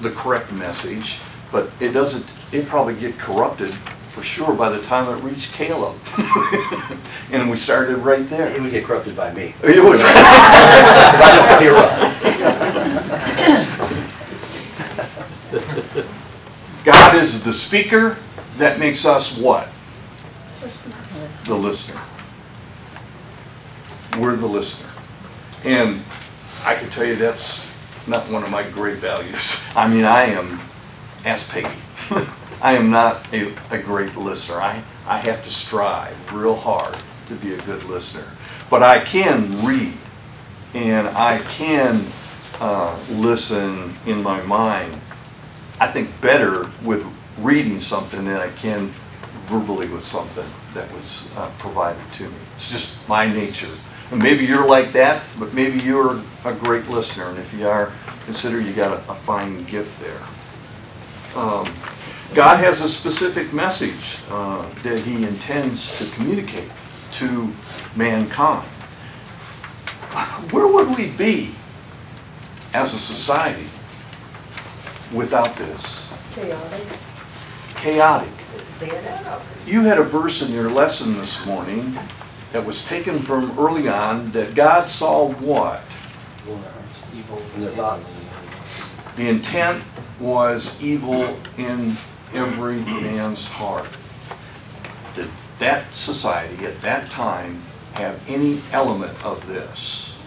the 0.00 0.10
correct 0.10 0.50
message, 0.52 1.18
but 1.52 1.68
it 1.80 1.90
doesn't, 1.92 2.24
it 2.52 2.66
probably 2.66 2.94
get 2.94 3.18
corrupted 3.18 3.74
for 4.14 4.22
sure 4.22 4.54
by 4.54 4.68
the 4.70 4.80
time 4.82 5.08
it 5.16 5.20
reached 5.22 5.52
Caleb. 5.54 5.96
And 7.32 7.50
we 7.50 7.56
started 7.56 7.96
right 7.96 8.28
there. 8.30 8.48
It 8.54 8.60
would 8.62 8.70
get 8.70 8.84
corrupted 8.84 9.16
by 9.16 9.32
me. 9.34 9.54
You 9.64 9.82
would- 9.86 9.96
Because 9.96 10.14
I 10.14 11.30
don't 11.34 11.62
hear 11.62 11.72
well. 11.72 12.00
God 16.84 17.16
is 17.16 17.42
the 17.42 17.52
speaker, 17.52 18.16
that 18.58 18.78
makes 18.78 19.04
us 19.04 19.36
what? 19.38 19.68
The 21.46 21.54
listener. 21.54 22.00
We're 24.18 24.36
the 24.36 24.46
listener. 24.46 24.90
And 25.64 26.02
I 26.66 26.74
can 26.76 26.88
tell 26.90 27.04
you 27.04 27.16
that's 27.16 27.74
not 28.06 28.30
one 28.30 28.44
of 28.44 28.50
my 28.50 28.62
great 28.70 28.98
values. 28.98 29.68
I 29.76 29.88
mean, 29.88 30.04
I 30.04 30.24
am, 30.26 30.60
ask 31.24 31.50
Peggy, 31.50 31.66
I 32.64 32.72
am 32.72 32.90
not 32.90 33.32
a, 33.32 33.52
a 33.70 33.78
great 33.78 34.16
listener. 34.16 34.56
I, 34.56 34.82
I 35.06 35.18
have 35.18 35.44
to 35.44 35.50
strive 35.50 36.32
real 36.32 36.56
hard 36.56 36.96
to 37.28 37.34
be 37.34 37.54
a 37.54 37.58
good 37.62 37.84
listener. 37.84 38.26
But 38.70 38.82
I 38.82 38.98
can 38.98 39.64
read, 39.64 39.92
and 40.74 41.06
I 41.08 41.38
can 41.50 42.02
uh, 42.60 42.98
listen 43.10 43.94
in 44.06 44.22
my 44.22 44.42
mind 44.42 45.00
I 45.80 45.88
think, 45.88 46.08
better 46.20 46.70
with 46.82 47.04
reading 47.38 47.80
something 47.80 48.24
than 48.24 48.36
I 48.36 48.48
can 48.50 48.88
verbally 49.46 49.88
with 49.88 50.04
something 50.04 50.46
that 50.72 50.90
was 50.92 51.30
uh, 51.36 51.50
provided 51.58 52.02
to 52.14 52.24
me. 52.24 52.34
It's 52.54 52.70
just 52.70 53.08
my 53.08 53.26
nature. 53.30 53.68
And 54.10 54.22
maybe 54.22 54.44
you're 54.44 54.66
like 54.66 54.92
that, 54.92 55.22
but 55.38 55.52
maybe 55.52 55.80
you're 55.80 56.20
a 56.44 56.54
great 56.54 56.88
listener, 56.88 57.28
and 57.28 57.38
if 57.38 57.52
you 57.52 57.66
are, 57.66 57.92
consider 58.24 58.60
you 58.60 58.72
got 58.72 58.92
a 58.92 59.10
a 59.10 59.14
fine 59.14 59.64
gift 59.64 60.00
there. 60.00 60.22
Um, 61.36 61.66
God 62.34 62.56
has 62.56 62.82
a 62.82 62.88
specific 62.88 63.52
message 63.52 64.20
uh, 64.28 64.68
that 64.82 64.98
He 64.98 65.24
intends 65.24 65.98
to 65.98 66.14
communicate 66.16 66.68
to 67.12 67.52
mankind. 67.94 68.66
Where 70.50 70.66
would 70.66 70.96
we 70.96 71.10
be 71.10 71.54
as 72.74 72.92
a 72.92 72.98
society 72.98 73.68
without 75.12 75.54
this? 75.54 76.12
Chaotic. 76.34 76.86
Chaotic. 77.76 78.32
You 79.64 79.82
had 79.82 79.98
a 79.98 80.02
verse 80.02 80.42
in 80.42 80.52
your 80.52 80.68
lesson 80.68 81.16
this 81.16 81.46
morning 81.46 81.96
that 82.52 82.66
was 82.66 82.84
taken 82.84 83.20
from 83.20 83.56
early 83.56 83.88
on, 83.88 84.32
that 84.32 84.56
God 84.56 84.90
saw 84.90 85.28
what? 85.34 85.84
Evil 87.14 87.40
In 87.54 87.60
their 87.60 87.70
thoughts. 87.70 88.16
The 89.14 89.28
intent 89.28 89.84
was 90.18 90.82
evil 90.82 91.38
in 91.56 91.96
every 92.34 92.78
man's 92.78 93.46
heart. 93.46 93.88
Did 95.14 95.28
that 95.58 95.94
society 95.94 96.66
at 96.66 96.80
that 96.82 97.08
time 97.10 97.60
have 97.94 98.22
any 98.28 98.58
element 98.72 99.24
of 99.24 99.46
this? 99.46 100.20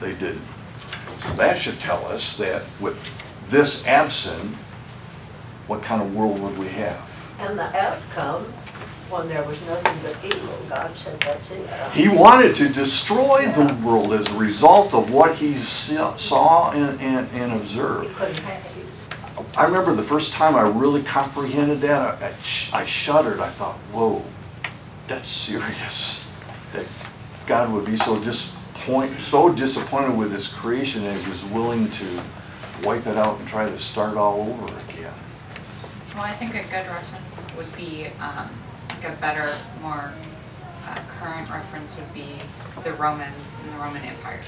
They 0.00 0.12
didn't. 0.12 0.42
So 1.18 1.32
that 1.34 1.58
should 1.58 1.80
tell 1.80 2.04
us 2.06 2.36
that 2.38 2.62
with 2.80 3.00
this 3.50 3.86
absent, 3.86 4.54
what 5.66 5.82
kind 5.82 6.02
of 6.02 6.14
world 6.14 6.40
would 6.40 6.58
we 6.58 6.68
have? 6.68 7.00
And 7.38 7.58
the 7.58 7.64
outcome, 7.76 8.42
when 9.08 9.28
there 9.28 9.42
was 9.44 9.60
nothing 9.66 9.94
but 10.02 10.16
evil, 10.24 10.58
God 10.68 10.96
said, 10.96 11.20
that's 11.20 11.50
it. 11.50 11.68
He 11.92 12.08
wanted 12.08 12.54
to 12.56 12.68
destroy 12.68 13.46
the 13.46 13.78
world 13.84 14.12
as 14.12 14.30
a 14.32 14.36
result 14.36 14.94
of 14.94 15.12
what 15.12 15.36
he 15.36 15.56
saw 15.56 16.72
and, 16.72 17.00
and, 17.00 17.28
and 17.32 17.52
observed. 17.52 18.14
couldn't 18.16 18.38
have 18.40 18.64
it. 18.64 18.71
I 19.56 19.64
remember 19.66 19.92
the 19.94 20.02
first 20.02 20.32
time 20.32 20.56
I 20.56 20.62
really 20.62 21.02
comprehended 21.02 21.80
that, 21.82 22.22
I- 22.22 22.26
I 22.26 22.82
I 22.82 22.84
shuddered, 22.86 23.38
I 23.40 23.48
thought, 23.48 23.76
whoa, 23.92 24.24
that's 25.08 25.28
serious. 25.30 26.26
That 26.72 26.86
God 27.46 27.70
would 27.70 27.84
be 27.84 27.96
so 27.96 28.18
disappoint, 28.18 29.20
so 29.20 29.52
disappointed 29.52 30.16
with 30.16 30.32
his 30.32 30.48
creation 30.48 31.04
that 31.04 31.14
he 31.16 31.28
was 31.28 31.44
willing 31.44 31.90
to 31.90 32.22
wipe 32.82 33.06
it 33.06 33.16
out 33.18 33.38
and 33.38 33.46
try 33.46 33.68
to 33.68 33.78
start 33.78 34.16
all 34.16 34.40
over 34.40 34.68
again. 34.88 35.12
Well, 36.14 36.24
I 36.24 36.32
think 36.32 36.54
a 36.54 36.62
good 36.62 36.86
reference 36.86 37.46
would 37.56 37.76
be, 37.76 38.06
um, 38.20 38.48
like 38.88 39.04
a 39.08 39.12
better, 39.20 39.50
more 39.82 40.12
uh, 40.88 40.98
current 41.20 41.50
reference 41.50 41.96
would 41.96 42.12
be 42.14 42.36
the 42.84 42.92
Romans 42.94 43.56
and 43.62 43.72
the 43.74 43.78
Roman 43.84 44.02
Empire. 44.02 44.40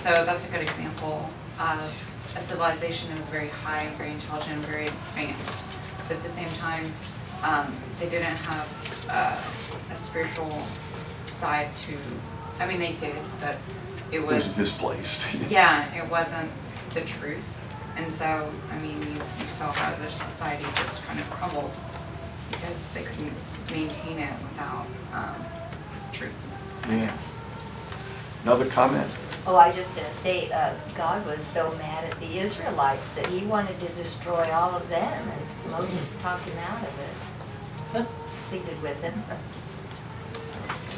So 0.00 0.24
that's 0.24 0.48
a 0.48 0.50
good 0.50 0.62
example 0.62 1.28
of 1.60 2.09
a 2.36 2.40
civilization 2.40 3.08
that 3.08 3.16
was 3.16 3.28
very 3.28 3.48
high, 3.48 3.88
very 3.96 4.10
intelligent, 4.12 4.52
and 4.56 4.64
very 4.64 4.86
advanced. 4.86 5.64
But 6.08 6.16
at 6.18 6.22
the 6.22 6.28
same 6.28 6.48
time, 6.58 6.92
um, 7.42 7.72
they 7.98 8.08
didn't 8.08 8.38
have 8.38 9.06
uh, 9.10 9.92
a 9.92 9.96
spiritual 9.96 10.50
side 11.26 11.74
to, 11.76 11.96
I 12.60 12.66
mean, 12.66 12.78
they 12.78 12.92
did, 12.94 13.16
but 13.40 13.56
it 14.12 14.16
It 14.16 14.26
was 14.26 14.46
was. 14.46 14.58
misplaced. 14.58 15.34
Yeah, 15.50 15.92
it 15.94 16.08
wasn't 16.10 16.50
the 16.94 17.00
truth. 17.02 17.56
And 17.96 18.12
so, 18.12 18.50
I 18.72 18.78
mean, 18.80 19.00
you, 19.02 19.08
you 19.40 19.46
saw 19.48 19.72
how 19.72 19.94
their 19.96 20.10
society 20.10 20.64
just 20.76 21.02
kind 21.06 21.18
of 21.18 21.28
crumbled 21.30 21.72
because 22.50 22.92
they 22.92 23.02
couldn't 23.02 23.32
maintain 23.70 24.18
it 24.18 24.32
without, 24.42 24.86
um, 25.12 25.44
truth. 26.12 26.32
Yes. 26.88 27.34
Yeah. 27.34 28.52
Another 28.52 28.66
comment? 28.70 29.10
Oh, 29.46 29.56
I 29.56 29.68
was 29.68 29.76
just 29.76 29.94
gonna 29.96 30.12
say, 30.14 30.50
uh, 30.52 30.74
God 30.96 31.24
was 31.26 31.40
so 31.40 31.72
mad 31.78 32.04
at 32.04 32.18
the 32.20 32.38
Israelites 32.38 33.10
that 33.14 33.26
he 33.26 33.44
wanted 33.46 33.78
to 33.80 33.86
destroy 33.88 34.50
all 34.52 34.74
of 34.76 34.88
them, 34.88 35.02
and 35.28 35.72
Moses 35.72 36.16
talked 36.20 36.44
him 36.44 36.58
out 36.70 36.82
of 36.82 36.98
it. 37.96 38.06
Pleaded 38.50 38.82
with 38.82 39.00
him. 39.02 39.14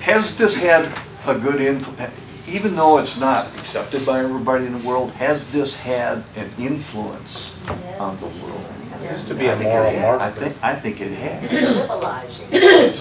Has 0.01 0.37
this 0.37 0.57
had 0.57 0.93
a 1.27 1.39
good 1.39 1.61
influence, 1.61 2.13
even 2.49 2.75
though 2.75 2.99
it's 2.99 3.21
not 3.21 3.47
accepted 3.59 4.05
by 4.05 4.19
everybody 4.21 4.67
in 4.67 4.77
the 4.79 4.87
world, 4.89 5.13
has 5.13 5.53
this 5.53 5.81
had 5.81 6.25
an 6.37 6.51
influence 6.59 7.61
on 8.01 8.19
the 8.19 8.27
world? 8.27 8.67
It 9.01 9.11
Used 9.13 9.29
to 9.29 9.35
be 9.35 9.47
a 9.47 9.55
I 9.55 9.57
think 9.57 9.69
it 9.71 9.73
moral 9.73 9.91
ha- 9.91 10.07
I 10.07 10.19
marker. 10.19 10.41
think, 10.41 10.57
I 10.63 10.75
think 10.75 11.01
it 11.01 11.13
has. 11.13 11.77
Civilizing. 11.77 12.51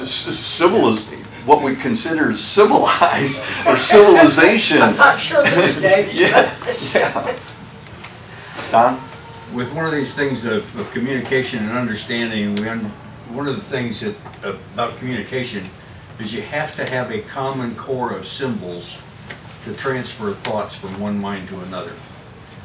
Civilization, 0.07 1.20
what 1.45 1.63
we 1.63 1.75
consider 1.75 2.35
civilized 2.35 3.43
or 3.67 3.77
civilization. 3.77 4.81
I'm 4.81 4.95
not 4.95 5.19
sure 5.19 5.43
these 5.43 5.81
days. 5.81 6.19
Yeah, 6.19 6.53
yeah. 6.93 7.37
Don? 8.71 8.99
With 9.53 9.73
one 9.73 9.85
of 9.85 9.91
these 9.91 10.13
things 10.13 10.45
of, 10.45 10.77
of 10.79 10.89
communication 10.91 11.59
and 11.59 11.71
understanding, 11.77 12.55
we, 12.55 12.69
un- 12.69 12.91
one 13.33 13.47
of 13.47 13.55
the 13.55 13.61
things 13.61 13.99
that, 14.01 14.15
about 14.43 14.97
communication 14.97 15.65
is 16.19 16.33
you 16.33 16.41
have 16.41 16.71
to 16.73 16.89
have 16.89 17.11
a 17.11 17.19
common 17.21 17.75
core 17.75 18.13
of 18.13 18.25
symbols 18.25 18.97
to 19.65 19.73
transfer 19.73 20.33
thoughts 20.33 20.75
from 20.75 20.99
one 20.99 21.19
mind 21.19 21.47
to 21.49 21.59
another. 21.61 21.93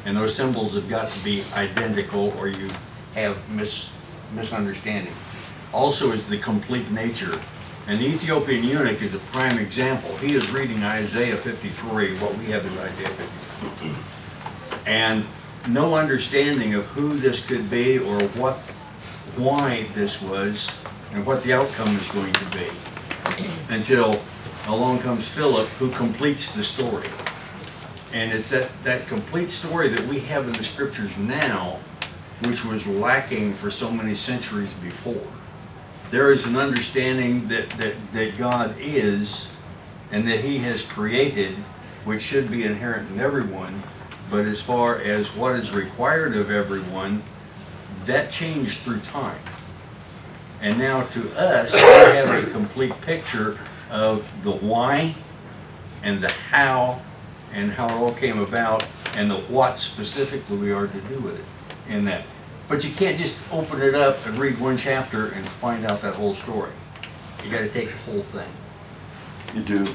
And 0.05 0.15
those 0.15 0.35
symbols 0.35 0.73
have 0.75 0.89
got 0.89 1.11
to 1.11 1.23
be 1.23 1.43
identical 1.55 2.33
or 2.37 2.47
you 2.47 2.69
have 3.15 3.37
mis, 3.49 3.91
misunderstanding. 4.33 5.13
Also 5.73 6.11
is 6.11 6.27
the 6.27 6.37
complete 6.37 6.89
nature. 6.91 7.37
And 7.87 8.01
the 8.01 8.05
Ethiopian 8.05 8.65
eunuch 8.65 9.01
is 9.01 9.13
a 9.13 9.19
prime 9.19 9.57
example. 9.57 10.13
He 10.17 10.35
is 10.35 10.51
reading 10.51 10.83
Isaiah 10.83 11.37
fifty-three, 11.37 12.17
what 12.17 12.35
we 12.37 12.47
have 12.47 12.65
is 12.65 12.77
Isaiah 12.77 13.07
fifty-three. 13.07 14.91
And 14.91 15.25
no 15.69 15.95
understanding 15.95 16.73
of 16.73 16.85
who 16.87 17.15
this 17.15 17.45
could 17.45 17.69
be 17.69 17.97
or 17.97 18.21
what, 18.29 18.55
why 19.37 19.87
this 19.93 20.21
was, 20.21 20.69
and 21.13 21.25
what 21.25 21.43
the 21.43 21.53
outcome 21.53 21.95
is 21.95 22.11
going 22.11 22.33
to 22.33 22.57
be. 22.57 22.67
Until 23.69 24.19
along 24.67 24.99
comes 24.99 25.25
Philip, 25.29 25.69
who 25.79 25.89
completes 25.91 26.53
the 26.53 26.63
story. 26.63 27.07
And 28.13 28.33
it's 28.33 28.49
that, 28.49 28.69
that 28.83 29.07
complete 29.07 29.49
story 29.49 29.87
that 29.87 30.05
we 30.07 30.19
have 30.19 30.45
in 30.45 30.53
the 30.53 30.63
scriptures 30.63 31.17
now, 31.17 31.79
which 32.45 32.65
was 32.65 32.85
lacking 32.85 33.53
for 33.53 33.71
so 33.71 33.89
many 33.89 34.15
centuries 34.15 34.73
before. 34.73 35.25
There 36.09 36.31
is 36.31 36.45
an 36.45 36.55
understanding 36.55 37.47
that, 37.49 37.69
that, 37.71 37.95
that 38.13 38.37
God 38.37 38.75
is 38.79 39.57
and 40.11 40.27
that 40.27 40.41
He 40.41 40.59
has 40.59 40.81
created, 40.81 41.55
which 42.05 42.21
should 42.21 42.49
be 42.49 42.63
inherent 42.63 43.11
in 43.11 43.19
everyone, 43.19 43.83
but 44.31 44.45
as 44.45 44.61
far 44.61 44.99
as 44.99 45.35
what 45.35 45.55
is 45.55 45.71
required 45.71 46.35
of 46.35 46.49
everyone, 46.49 47.23
that 48.05 48.31
changed 48.31 48.79
through 48.79 48.99
time. 48.99 49.39
And 50.61 50.79
now 50.79 51.03
to 51.03 51.39
us, 51.39 51.73
we 51.73 51.79
have 51.79 52.29
a 52.29 52.49
complete 52.49 52.99
picture 53.01 53.59
of 53.89 54.29
the 54.43 54.51
why 54.51 55.15
and 56.03 56.21
the 56.21 56.31
how 56.31 57.01
and 57.53 57.71
how 57.71 57.87
it 57.87 57.93
all 57.93 58.13
came 58.13 58.39
about 58.39 58.85
and 59.15 59.29
the 59.29 59.35
what 59.35 59.77
specifically 59.77 60.57
we 60.57 60.71
are 60.71 60.87
to 60.87 61.01
do 61.01 61.19
with 61.19 61.37
it 61.37 61.91
in 61.91 62.05
that. 62.05 62.23
But 62.67 62.83
you 62.83 62.91
can't 62.93 63.17
just 63.17 63.37
open 63.53 63.81
it 63.81 63.95
up 63.95 64.25
and 64.25 64.37
read 64.37 64.59
one 64.59 64.77
chapter 64.77 65.27
and 65.27 65.45
find 65.45 65.85
out 65.85 66.01
that 66.01 66.15
whole 66.15 66.35
story. 66.35 66.71
You 67.43 67.51
gotta 67.51 67.69
take 67.69 67.89
the 67.89 68.11
whole 68.11 68.21
thing. 68.21 68.49
You 69.55 69.61
do. 69.61 69.93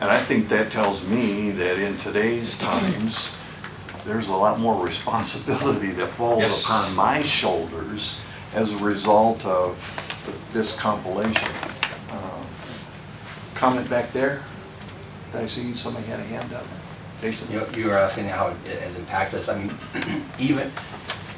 And 0.00 0.10
I 0.10 0.18
think 0.18 0.48
that 0.48 0.70
tells 0.70 1.06
me 1.08 1.50
that 1.52 1.78
in 1.78 1.96
today's 1.98 2.58
times, 2.58 3.36
there's 4.04 4.28
a 4.28 4.34
lot 4.34 4.60
more 4.60 4.84
responsibility 4.84 5.90
that 5.92 6.08
falls 6.08 6.42
Yes. 6.42 6.64
upon 6.66 6.94
my 6.94 7.22
shoulders 7.22 8.20
as 8.54 8.72
a 8.72 8.78
result 8.78 9.44
of 9.44 9.76
this 10.52 10.78
compilation. 10.78 11.48
Um, 12.12 12.46
Comment 13.54 13.88
back 13.88 14.12
there? 14.12 14.42
Did 15.32 15.40
I 15.42 15.46
see 15.46 15.72
somebody 15.74 16.06
had 16.06 16.20
a 16.20 16.24
hand 16.24 16.52
up? 16.52 16.64
Jason? 17.20 17.50
You 17.50 17.66
you 17.76 17.88
were 17.88 17.96
asking 17.98 18.26
how 18.26 18.48
it 18.66 18.78
has 18.82 18.96
impacted 18.98 19.40
us. 19.40 19.48
I 19.48 19.58
mean, 19.58 19.72
even, 20.38 20.70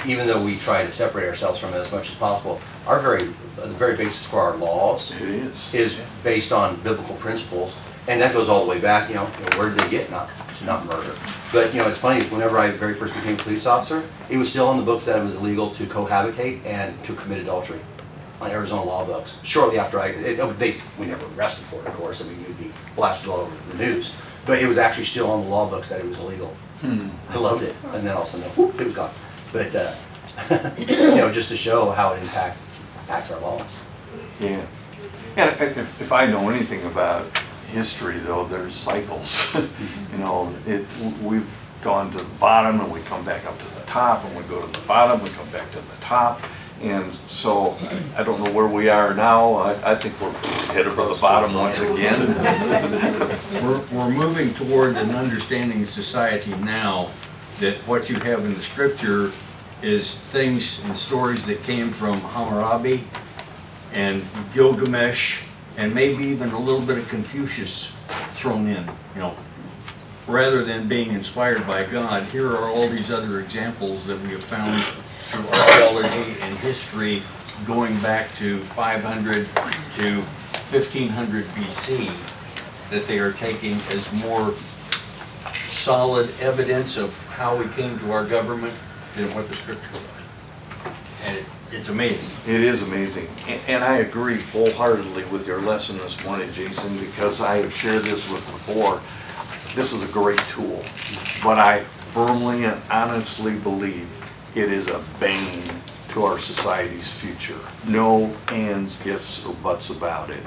even 0.06 0.26
though 0.26 0.42
we 0.42 0.56
try 0.56 0.84
to 0.84 0.90
separate 0.90 1.28
ourselves 1.28 1.58
from 1.58 1.72
it 1.74 1.78
as 1.78 1.90
much 1.90 2.10
as 2.10 2.16
possible, 2.16 2.60
our 2.86 3.00
very, 3.00 3.20
the 3.56 3.66
very 3.68 3.96
basis 3.96 4.26
for 4.26 4.40
our 4.40 4.56
laws 4.56 5.12
It 5.20 5.28
is. 5.28 5.74
is 5.74 6.00
based 6.22 6.52
on 6.52 6.76
biblical 6.82 7.14
principles. 7.16 7.76
And 8.08 8.20
that 8.20 8.32
goes 8.32 8.48
all 8.48 8.62
the 8.64 8.70
way 8.70 8.78
back, 8.78 9.08
you 9.08 9.16
know, 9.16 9.28
you 9.38 9.50
know, 9.50 9.58
where 9.58 9.68
did 9.68 9.78
they 9.80 9.90
get 9.90 10.10
not, 10.10 10.28
not 10.64 10.86
murder? 10.86 11.12
But, 11.52 11.74
you 11.74 11.80
know, 11.80 11.88
it's 11.88 11.98
funny, 11.98 12.24
whenever 12.26 12.56
I 12.58 12.70
very 12.70 12.94
first 12.94 13.14
became 13.14 13.34
a 13.34 13.38
police 13.38 13.66
officer, 13.66 14.04
it 14.30 14.36
was 14.36 14.48
still 14.48 14.68
on 14.68 14.76
the 14.76 14.84
books 14.84 15.06
that 15.06 15.18
it 15.18 15.24
was 15.24 15.36
illegal 15.36 15.70
to 15.70 15.86
cohabitate 15.86 16.64
and 16.64 17.02
to 17.04 17.14
commit 17.14 17.40
adultery 17.40 17.80
on 18.40 18.50
Arizona 18.50 18.82
law 18.84 19.04
books. 19.04 19.34
Shortly 19.42 19.78
after 19.78 19.98
I, 19.98 20.08
it, 20.08 20.38
oh, 20.38 20.52
they, 20.52 20.76
we 21.00 21.06
never 21.06 21.26
arrested 21.36 21.64
for 21.64 21.80
it, 21.80 21.86
of 21.86 21.94
course, 21.94 22.22
I 22.24 22.28
mean, 22.28 22.44
you'd 22.46 22.58
be 22.58 22.70
blasted 22.94 23.30
all 23.30 23.40
over 23.40 23.72
the 23.72 23.84
news. 23.84 24.12
But 24.44 24.62
it 24.62 24.68
was 24.68 24.78
actually 24.78 25.04
still 25.04 25.28
on 25.30 25.42
the 25.42 25.48
law 25.48 25.68
books 25.68 25.88
that 25.88 25.98
it 26.00 26.06
was 26.06 26.22
illegal. 26.22 26.54
Hmm. 26.82 27.08
I 27.30 27.38
loved 27.38 27.64
it, 27.64 27.74
and 27.92 28.06
then 28.06 28.14
all 28.14 28.22
of 28.22 28.28
a 28.28 28.30
sudden, 28.32 28.46
whoop, 28.50 28.80
it 28.80 28.84
was 28.84 28.94
gone. 28.94 29.10
But, 29.56 29.74
uh, 29.74 30.70
you 30.78 31.16
know, 31.16 31.32
just 31.32 31.48
to 31.48 31.56
show 31.56 31.90
how 31.90 32.12
it 32.12 32.22
impact, 32.22 32.58
impacts 33.00 33.30
our 33.30 33.40
laws. 33.40 33.78
Yeah. 34.38 34.66
And 35.38 35.50
if, 35.62 35.98
if 35.98 36.12
I 36.12 36.26
know 36.26 36.50
anything 36.50 36.84
about 36.84 37.24
history, 37.72 38.18
though, 38.18 38.44
there's 38.44 38.74
cycles. 38.74 39.56
You 40.12 40.18
know, 40.18 40.54
it, 40.66 40.86
we've 41.22 41.48
gone 41.82 42.10
to 42.12 42.18
the 42.18 42.38
bottom 42.38 42.80
and 42.80 42.90
we 42.90 43.00
come 43.02 43.22
back 43.24 43.44
up 43.44 43.58
to 43.58 43.74
the 43.74 43.82
top, 43.82 44.24
and 44.24 44.36
we 44.36 44.42
go 44.44 44.60
to 44.60 44.80
the 44.80 44.86
bottom, 44.86 45.22
we 45.22 45.28
come 45.30 45.48
back 45.50 45.70
to 45.72 45.78
the 45.78 45.96
top. 46.00 46.40
And 46.82 47.14
so, 47.14 47.76
I 48.16 48.22
don't 48.22 48.42
know 48.42 48.50
where 48.52 48.66
we 48.66 48.88
are 48.88 49.14
now, 49.14 49.54
I, 49.54 49.92
I 49.92 49.94
think 49.94 50.18
we're 50.20 50.32
headed 50.72 50.92
for 50.94 51.06
the 51.06 51.18
bottom 51.20 51.54
once 51.54 51.80
again. 51.80 52.18
We're, 53.62 53.80
we're 53.92 54.10
moving 54.10 54.52
toward 54.54 54.96
an 54.96 55.10
understanding 55.10 55.86
society 55.86 56.54
now 56.56 57.10
that 57.60 57.76
what 57.86 58.10
you 58.10 58.16
have 58.16 58.44
in 58.44 58.52
the 58.52 58.60
scripture 58.60 59.30
is 59.82 60.20
things 60.26 60.84
and 60.84 60.96
stories 60.96 61.44
that 61.46 61.62
came 61.62 61.90
from 61.90 62.20
Hammurabi 62.20 63.04
and 63.92 64.22
Gilgamesh 64.54 65.42
and 65.76 65.94
maybe 65.94 66.24
even 66.24 66.50
a 66.50 66.58
little 66.58 66.80
bit 66.80 66.98
of 66.98 67.08
Confucius 67.08 67.94
thrown 68.30 68.66
in, 68.66 68.84
you 69.14 69.20
know. 69.20 69.34
Rather 70.26 70.64
than 70.64 70.88
being 70.88 71.12
inspired 71.12 71.64
by 71.66 71.84
God, 71.84 72.24
here 72.30 72.48
are 72.48 72.68
all 72.68 72.88
these 72.88 73.10
other 73.10 73.40
examples 73.40 74.04
that 74.06 74.20
we 74.22 74.30
have 74.30 74.42
found 74.42 74.82
through 74.82 75.46
archaeology 75.48 76.40
and 76.40 76.56
history 76.58 77.22
going 77.66 77.96
back 78.00 78.30
to 78.34 78.58
500 78.58 79.34
to 79.34 80.20
1500 80.70 81.44
BC 81.44 82.90
that 82.90 83.06
they 83.06 83.18
are 83.18 83.32
taking 83.32 83.74
as 83.92 84.12
more 84.22 84.54
solid 85.68 86.28
evidence 86.40 86.96
of 86.96 87.16
how 87.28 87.56
we 87.56 87.68
came 87.74 87.98
to 88.00 88.12
our 88.12 88.24
government 88.24 88.74
than 89.16 89.34
what 89.34 89.48
the 89.48 89.54
scripture 89.54 89.88
was. 89.92 90.92
And 91.26 91.36
it- 91.38 91.46
it's 91.72 91.88
amazing. 91.88 92.24
It 92.46 92.60
is 92.60 92.82
amazing, 92.82 93.28
A- 93.48 93.70
and 93.70 93.82
I 93.82 93.98
agree 93.98 94.38
full-heartedly 94.38 95.24
with 95.24 95.46
your 95.46 95.60
lesson 95.60 95.98
this 95.98 96.22
morning, 96.24 96.52
Jason, 96.52 96.96
because 96.98 97.40
I 97.40 97.56
have 97.56 97.72
shared 97.72 98.04
this 98.04 98.30
with 98.30 98.44
before. 98.46 99.00
This 99.74 99.92
is 99.92 100.02
a 100.02 100.06
great 100.06 100.40
tool, 100.48 100.84
but 101.42 101.58
I 101.58 101.80
firmly 102.10 102.64
and 102.64 102.80
honestly 102.90 103.52
believe 103.54 104.06
it 104.54 104.72
is 104.72 104.88
a 104.88 105.00
bane 105.20 105.64
to 106.10 106.24
our 106.24 106.38
society's 106.38 107.10
future. 107.10 107.58
No 107.86 108.34
ands, 108.48 109.04
ifs, 109.04 109.44
or 109.44 109.52
buts 109.54 109.90
about 109.90 110.30
it. 110.30 110.42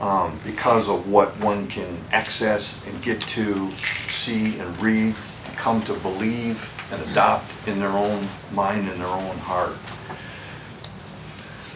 Um, 0.00 0.38
because 0.44 0.88
of 0.88 1.08
what 1.08 1.36
one 1.40 1.66
can 1.66 1.98
access 2.12 2.80
and 2.86 3.02
get 3.02 3.20
to, 3.22 3.70
see 4.06 4.58
and 4.58 4.82
read, 4.82 5.14
come 5.60 5.82
to 5.82 5.92
believe 5.96 6.88
and 6.90 7.02
adopt 7.10 7.44
in 7.68 7.78
their 7.78 7.90
own 7.90 8.26
mind 8.54 8.88
and 8.88 8.98
their 8.98 9.06
own 9.06 9.36
heart. 9.40 9.76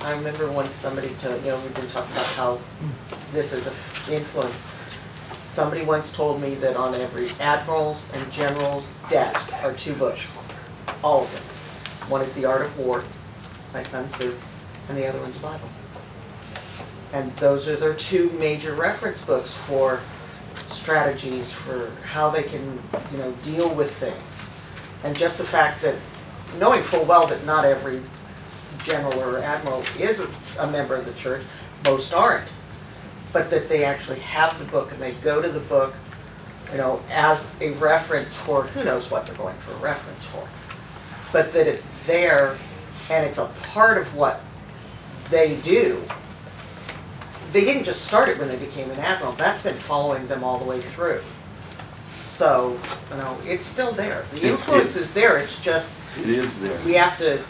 I 0.03 0.17
remember 0.17 0.51
once 0.51 0.75
somebody 0.75 1.09
told, 1.21 1.43
you 1.45 1.51
know, 1.51 1.61
we've 1.61 1.75
been 1.75 1.89
talking 1.89 2.13
about 2.13 2.27
how 2.35 2.59
this 3.33 3.53
is 3.53 3.67
an 3.67 4.15
influence. 4.15 4.55
Somebody 5.43 5.85
once 5.85 6.11
told 6.11 6.41
me 6.41 6.55
that 6.57 6.77
on 6.77 6.95
every 6.95 7.29
admiral's 7.45 8.11
and 8.15 8.33
general's 8.33 8.91
desk 9.11 9.53
are 9.63 9.75
two 9.75 9.93
books, 9.95 10.39
all 11.03 11.25
of 11.25 11.33
them. 11.35 12.11
One 12.11 12.23
is 12.23 12.33
The 12.33 12.47
Art 12.47 12.63
of 12.63 12.79
War 12.79 13.05
by 13.75 13.83
Sun 13.83 14.09
Tzu, 14.09 14.35
and 14.89 14.97
the 14.97 15.07
other 15.07 15.21
one's 15.21 15.37
the 15.37 15.47
Bible. 15.47 15.69
And 17.13 17.31
those 17.37 17.69
are 17.69 17.77
their 17.77 17.95
two 17.95 18.31
major 18.31 18.73
reference 18.73 19.23
books 19.23 19.53
for 19.53 20.01
strategies, 20.85 21.51
for 21.51 21.91
how 22.05 22.29
they 22.29 22.43
can, 22.43 22.79
you 23.11 23.17
know, 23.17 23.33
deal 23.43 23.75
with 23.75 23.91
things. 23.91 24.47
And 25.03 25.17
just 25.17 25.39
the 25.39 25.45
fact 25.45 25.81
that, 25.81 25.95
knowing 26.59 26.83
full 26.83 27.07
well 27.07 27.27
that 27.29 27.43
not 27.47 27.65
every 27.65 28.03
general 28.83 29.19
or 29.19 29.39
admiral 29.39 29.83
is 29.99 30.21
a, 30.21 30.63
a 30.63 30.71
member 30.71 30.95
of 30.95 31.07
the 31.07 31.15
church, 31.15 31.43
most 31.87 32.13
aren't. 32.13 32.47
But 33.33 33.49
that 33.49 33.71
they 33.71 33.83
actually 33.83 34.19
have 34.21 34.59
the 34.59 34.67
book 34.67 34.93
and 34.93 35.01
they 35.01 35.13
go 35.15 35.41
to 35.41 35.49
the 35.49 35.61
book, 35.61 35.95
you 36.71 36.77
know, 36.77 37.03
as 37.11 37.55
a 37.63 37.71
reference 37.73 38.37
for, 38.37 38.65
who 38.65 38.85
knows 38.85 39.11
what 39.11 39.25
they're 39.25 39.37
going 39.37 39.57
for 39.57 39.73
a 39.73 39.79
reference 39.79 40.23
for. 40.25 40.47
But 41.33 41.55
that 41.55 41.67
it's 41.67 41.89
there 42.07 42.57
and 43.11 43.25
it's 43.27 43.39
a 43.39 43.47
part 43.73 43.97
of 43.97 44.15
what 44.15 44.43
they 45.31 45.57
do. 45.63 46.03
They 47.55 47.65
didn't 47.65 47.85
just 47.85 48.05
start 48.05 48.29
it 48.29 48.37
when 48.39 48.49
they 48.49 48.57
became 48.59 48.91
an 48.91 48.99
admiral, 48.99 49.31
that's 49.33 49.63
been 49.63 49.77
following 49.77 50.27
them 50.27 50.43
all 50.43 50.59
the 50.59 50.65
way 50.65 50.81
through. 50.81 51.21
So, 52.11 52.77
you 53.13 53.17
know, 53.17 53.39
it's 53.47 53.65
still 53.65 53.93
there, 53.93 54.23
It- 54.23 54.31
the 54.33 54.47
it- 54.49 54.51
influence 54.51 54.97
is 54.97 55.15
there, 55.15 55.39
it's 55.39 55.57
just, 55.61 55.93
It 56.21 56.31
is 56.31 56.59
there. 56.59 56.77
we 56.85 56.95
have 56.95 57.17
to, 57.19 57.41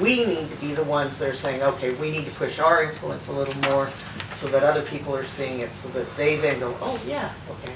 we 0.00 0.26
need 0.26 0.50
to 0.50 0.56
be 0.56 0.72
the 0.74 0.82
ones 0.82 1.16
that 1.18 1.28
are 1.28 1.36
saying, 1.36 1.62
okay, 1.62 1.90
we 1.92 2.10
need 2.10 2.24
to 2.24 2.32
push 2.32 2.58
our 2.58 2.82
influence 2.82 3.28
a 3.28 3.32
little 3.32 3.54
more 3.70 3.88
so 4.36 4.48
that 4.48 4.64
other 4.64 4.82
people 4.82 5.14
are 5.14 5.24
seeing 5.24 5.60
it, 5.60 5.72
so 5.72 5.88
that 5.90 6.16
they 6.16 6.34
then 6.34 6.58
go, 6.58 6.76
oh, 6.82 6.98
yeah, 7.06 7.30
okay. 7.62 7.74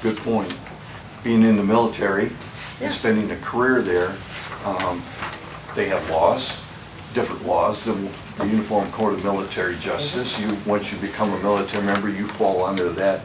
Good 0.00 0.16
point. 0.18 0.54
Being 1.24 1.42
in 1.42 1.56
the 1.56 1.64
military 1.64 2.26
Yeah. 2.78 2.84
and 2.86 2.92
spending 2.92 3.32
a 3.32 3.36
career 3.38 3.82
there, 3.82 4.12
um, 4.64 5.02
they 5.74 5.86
have 5.88 6.08
laws, 6.08 6.63
different 7.14 7.46
laws. 7.46 7.84
than 7.84 8.08
the 8.36 8.46
Uniform 8.46 8.90
Code 8.90 9.14
of 9.14 9.24
Military 9.24 9.76
Justice, 9.76 10.38
you, 10.40 10.56
once 10.66 10.92
you 10.92 10.98
become 10.98 11.32
a 11.32 11.38
military 11.38 11.84
member, 11.86 12.08
you 12.08 12.26
fall 12.26 12.64
under 12.64 12.90
that, 12.90 13.22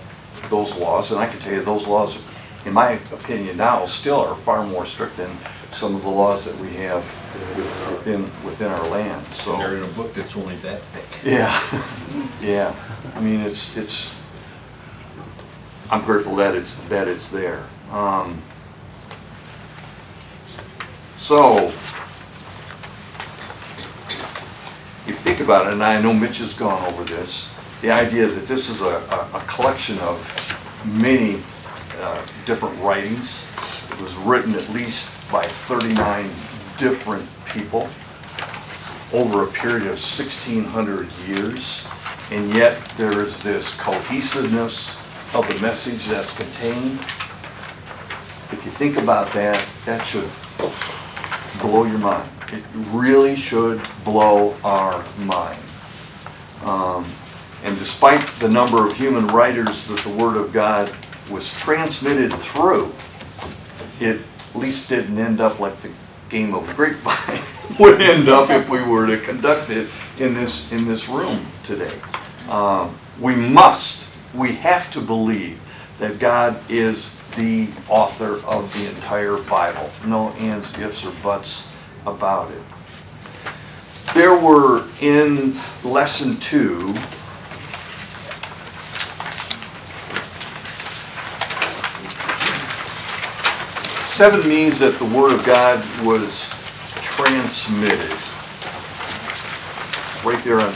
those 0.49 0.77
laws. 0.77 1.11
And 1.11 1.19
I 1.19 1.25
can 1.27 1.39
tell 1.39 1.53
you, 1.53 1.61
those 1.63 1.87
laws, 1.87 2.23
in 2.65 2.73
my 2.73 2.91
opinion 3.11 3.57
now, 3.57 3.85
still 3.85 4.21
are 4.21 4.35
far 4.35 4.65
more 4.65 4.85
strict 4.85 5.17
than 5.17 5.29
some 5.71 5.95
of 5.95 6.03
the 6.03 6.09
laws 6.09 6.45
that 6.45 6.55
we 6.57 6.69
have 6.75 7.03
with- 7.57 7.91
within, 7.91 8.23
within 8.45 8.71
our 8.71 8.87
land, 8.89 9.25
so. 9.27 9.57
They're 9.57 9.77
in 9.77 9.83
a 9.83 9.87
book 9.87 10.13
that's 10.13 10.35
only 10.37 10.55
that 10.57 10.81
thick. 10.81 11.31
Yeah, 11.33 11.51
yeah. 12.41 12.73
I 13.15 13.19
mean, 13.21 13.41
it's, 13.41 13.75
it's, 13.77 14.19
I'm 15.91 16.03
grateful 16.03 16.35
that 16.37 16.55
it's, 16.55 16.75
that 16.87 17.07
it's 17.07 17.29
there. 17.29 17.63
Um, 17.91 18.41
So, 21.17 21.67
if 25.05 25.21
you 25.25 25.28
think 25.39 25.47
about 25.47 25.67
it, 25.67 25.73
and 25.73 25.81
I 25.81 26.01
know 26.01 26.13
Mitch 26.13 26.39
has 26.39 26.53
gone 26.53 26.85
over 26.91 27.01
this, 27.05 27.57
the 27.79 27.91
idea 27.91 28.27
that 28.27 28.45
this 28.45 28.69
is 28.69 28.81
a, 28.81 28.97
a 29.09 29.37
a 29.37 29.43
collection 29.47 29.97
of 29.99 30.19
many 30.99 31.39
uh, 32.01 32.25
different 32.45 32.77
writings. 32.81 33.49
It 33.89 34.01
was 34.01 34.17
written 34.17 34.53
at 34.55 34.67
least 34.71 35.31
by 35.31 35.43
39 35.43 36.25
different 36.77 37.25
people 37.45 37.87
over 39.13 39.45
a 39.45 39.51
period 39.51 39.83
of 39.83 39.95
1,600 39.95 41.07
years, 41.25 41.87
and 42.31 42.53
yet 42.53 42.77
there 42.97 43.23
is 43.23 43.41
this 43.41 43.79
cohesiveness 43.79 44.99
of 45.33 45.47
the 45.47 45.57
message 45.61 46.05
that's 46.07 46.35
contained. 46.35 46.99
If 48.51 48.61
you 48.65 48.71
think 48.71 48.97
about 48.97 49.31
that, 49.31 49.65
that 49.85 50.05
should 50.05 50.29
blow 51.61 51.85
your 51.85 51.99
mind. 51.99 52.29
It 52.51 52.63
really 52.91 53.35
should 53.35 53.81
blow 54.03 54.55
our 54.63 55.03
mind. 55.19 55.59
Um, 56.63 57.05
And 57.63 57.77
despite 57.77 58.25
the 58.39 58.47
number 58.47 58.85
of 58.87 58.93
human 58.93 59.27
writers 59.27 59.85
that 59.87 59.99
the 59.99 60.09
Word 60.11 60.37
of 60.37 60.53
God 60.53 60.89
was 61.29 61.53
transmitted 61.59 62.31
through, 62.33 62.89
it 63.99 64.21
at 64.21 64.55
least 64.55 64.87
didn't 64.87 65.19
end 65.19 65.41
up 65.41 65.59
like 65.59 65.77
the 65.81 65.91
game 66.29 66.55
of 66.55 66.65
grapevine 66.77 67.41
would 67.79 68.01
end 68.01 68.29
up 68.29 68.49
if 68.49 68.69
we 68.69 68.81
were 68.81 69.05
to 69.07 69.17
conduct 69.17 69.69
it 69.69 69.89
in 70.19 70.33
this, 70.35 70.71
in 70.71 70.87
this 70.87 71.09
room 71.09 71.45
today. 71.65 71.93
Um, 72.49 72.95
We 73.19 73.35
must, 73.35 74.15
we 74.33 74.53
have 74.53 74.89
to 74.93 75.01
believe 75.01 75.59
that 75.99 76.17
God 76.19 76.55
is 76.69 77.19
the 77.35 77.67
author 77.89 78.39
of 78.47 78.71
the 78.73 78.87
entire 78.89 79.35
Bible. 79.49 79.89
No 80.05 80.29
ands, 80.39 80.79
ifs, 80.79 81.05
or 81.05 81.11
buts 81.21 81.67
about 82.09 82.51
it. 82.51 82.61
There 84.13 84.35
were 84.37 84.87
in 85.01 85.53
lesson 85.83 86.37
two, 86.37 86.93
seven 94.03 94.47
means 94.49 94.79
that 94.79 94.97
the 94.99 95.05
Word 95.05 95.33
of 95.33 95.45
God 95.45 95.79
was 96.05 96.49
transmitted. 97.01 98.11
It's 100.09 100.25
right 100.25 100.43
there 100.43 100.59
on 100.59 100.73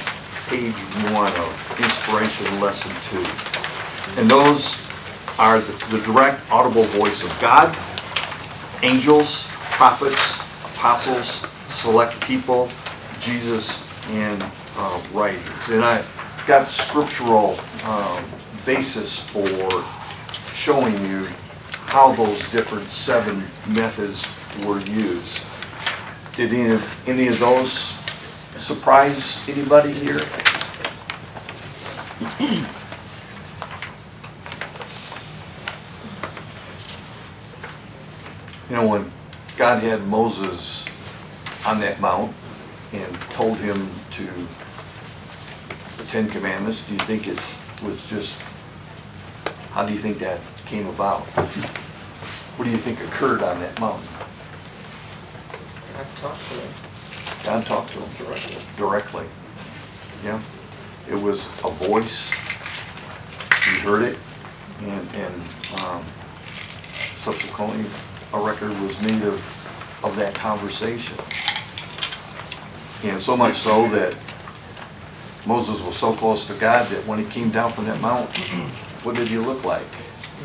page 0.47 0.75
one 1.11 1.33
of 1.33 1.79
Inspiration 1.79 2.59
Lesson 2.61 2.93
Two. 3.09 3.25
And 4.21 4.29
those 4.29 4.89
are 5.39 5.59
the 5.59 5.97
the 5.97 5.99
direct 6.05 6.39
audible 6.51 6.83
voice 6.83 7.23
of 7.23 7.41
God, 7.41 7.75
angels, 8.83 9.47
prophets, 9.71 10.42
apostles, 10.83 11.49
select 11.71 12.19
people, 12.27 12.67
Jesus, 13.21 13.87
and 14.09 14.43
uh, 14.77 15.01
writings. 15.13 15.69
And 15.69 15.81
I 15.81 16.03
got 16.45 16.67
scriptural 16.67 17.57
um, 17.85 18.21
basis 18.65 19.29
for 19.29 19.47
showing 20.53 20.93
you 21.05 21.25
how 21.85 22.11
those 22.15 22.51
different 22.51 22.83
seven 22.83 23.37
methods 23.73 24.27
were 24.65 24.81
used. 24.81 25.45
Did 26.35 26.51
any 26.51 26.71
of, 26.71 27.07
any 27.07 27.27
of 27.27 27.39
those 27.39 27.71
surprise 27.71 29.47
anybody 29.47 29.93
here? 29.93 30.19
You 38.69 38.75
know, 38.75 38.87
when 38.87 39.12
God 39.63 39.81
had 39.81 40.05
Moses 40.07 40.85
on 41.65 41.79
that 41.79 42.01
mount 42.01 42.33
and 42.91 43.15
told 43.31 43.55
him 43.59 43.89
to, 44.11 44.23
the 44.25 46.03
Ten 46.09 46.27
Commandments, 46.27 46.85
do 46.85 46.91
you 46.91 46.99
think 46.99 47.29
it 47.29 47.39
was 47.87 48.09
just, 48.09 48.41
how 49.71 49.85
do 49.85 49.93
you 49.93 49.99
think 49.99 50.19
that 50.19 50.41
came 50.65 50.85
about? 50.87 51.21
What 52.57 52.65
do 52.65 52.71
you 52.71 52.77
think 52.77 52.99
occurred 52.99 53.41
on 53.41 53.57
that 53.61 53.79
mountain? 53.79 54.05
I've 55.97 56.19
talked 56.19 56.45
to 56.49 56.55
them. 56.57 56.73
God 57.45 57.65
talked 57.65 57.93
to 57.93 58.01
him 58.01 58.25
directly. 58.25 58.57
Directly, 58.75 59.25
yeah. 60.25 60.41
It 61.09 61.15
was 61.15 61.47
a 61.63 61.69
voice, 61.69 62.33
he 63.63 63.79
heard 63.79 64.03
it, 64.03 64.17
and, 64.81 65.15
and 65.15 65.35
um, 65.85 66.03
subsequently, 66.91 67.85
a 68.33 68.39
record 68.39 68.71
was 68.81 68.99
made 69.03 69.21
of, 69.21 69.52
of 70.03 70.15
that 70.17 70.35
conversation. 70.35 71.17
And 73.09 73.21
so 73.21 73.35
much 73.35 73.55
so 73.55 73.87
that 73.89 74.15
Moses 75.45 75.81
was 75.83 75.95
so 75.97 76.13
close 76.13 76.47
to 76.47 76.53
God 76.59 76.87
that 76.87 77.05
when 77.05 77.19
he 77.19 77.25
came 77.25 77.49
down 77.49 77.71
from 77.71 77.85
that 77.85 77.99
mount, 78.01 78.29
what 79.03 79.15
did 79.15 79.27
he 79.27 79.37
look 79.37 79.63
like? 79.63 79.83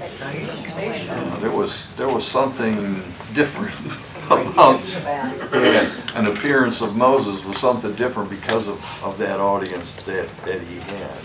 Uh, 0.01 1.39
There 1.41 1.51
was, 1.51 1.95
there 1.97 2.09
was 2.09 2.27
something 2.27 3.03
different 3.35 3.75
about 4.27 4.81
yeah, 5.53 5.91
an 6.15 6.27
appearance 6.27 6.81
of 6.83 6.97
Moses 6.97 7.45
was 7.45 7.59
something 7.59 7.93
different 7.95 8.31
because 8.31 8.69
of, 8.69 8.79
of 9.05 9.17
that 9.19 9.41
audience 9.41 9.97
that, 10.05 10.29
that 10.45 10.61
he 10.61 10.79
had. 10.81 11.19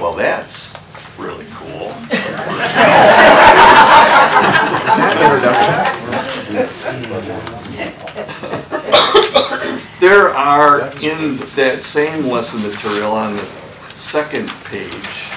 Well, 0.00 0.14
that's 0.14 0.76
really 1.18 1.46
cool. 1.54 1.92
There 10.00 10.28
are 10.28 10.86
in 11.02 11.38
that 11.56 11.82
same 11.82 12.26
lesson 12.26 12.62
material 12.62 13.12
on 13.12 13.34
the 13.34 13.42
second 13.90 14.48
page, 14.64 15.32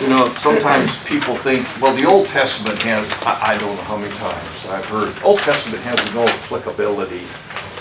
You 0.00 0.08
know, 0.08 0.28
sometimes 0.30 1.04
people 1.04 1.34
think, 1.34 1.66
well, 1.82 1.94
the 1.94 2.06
Old 2.06 2.26
Testament 2.26 2.82
has, 2.84 3.06
I, 3.22 3.54
I 3.54 3.58
don't 3.58 3.76
know 3.76 3.82
how 3.82 3.98
many 3.98 4.10
times 4.14 4.66
I've 4.70 4.86
heard, 4.86 5.12
Old 5.22 5.40
Testament 5.40 5.82
has 5.84 6.14
no 6.14 6.24
applicability 6.24 7.26